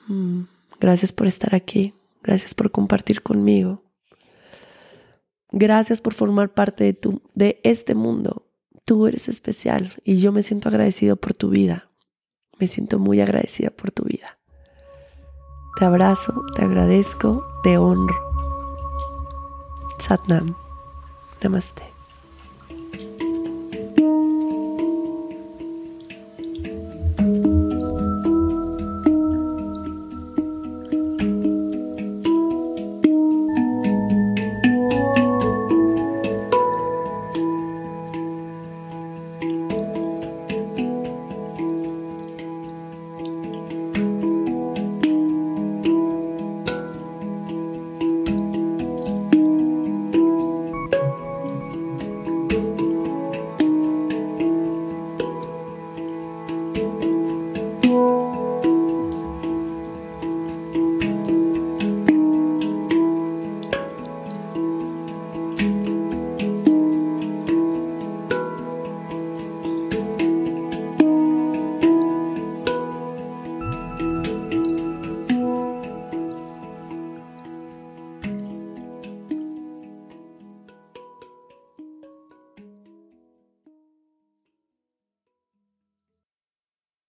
Mm, 0.08 0.42
gracias 0.80 1.12
por 1.12 1.26
estar 1.26 1.54
aquí, 1.54 1.94
gracias 2.22 2.54
por 2.54 2.70
compartir 2.70 3.22
conmigo. 3.22 3.82
Gracias 5.50 6.00
por 6.00 6.14
formar 6.14 6.54
parte 6.54 6.84
de, 6.84 6.94
tu, 6.94 7.20
de 7.34 7.60
este 7.62 7.94
mundo 7.94 8.46
Tú 8.84 9.06
eres 9.06 9.28
especial 9.28 9.92
y 10.04 10.18
yo 10.18 10.32
me 10.32 10.42
siento 10.42 10.68
agradecido 10.68 11.16
por 11.16 11.34
tu 11.34 11.50
vida. 11.50 11.88
Me 12.58 12.66
siento 12.66 12.98
muy 12.98 13.20
agradecida 13.20 13.70
por 13.70 13.92
tu 13.92 14.04
vida. 14.04 14.38
Te 15.78 15.84
abrazo, 15.84 16.34
te 16.54 16.62
agradezco, 16.62 17.44
te 17.62 17.78
honro. 17.78 18.16
Satnam. 19.98 20.56
Namaste. 21.42 21.91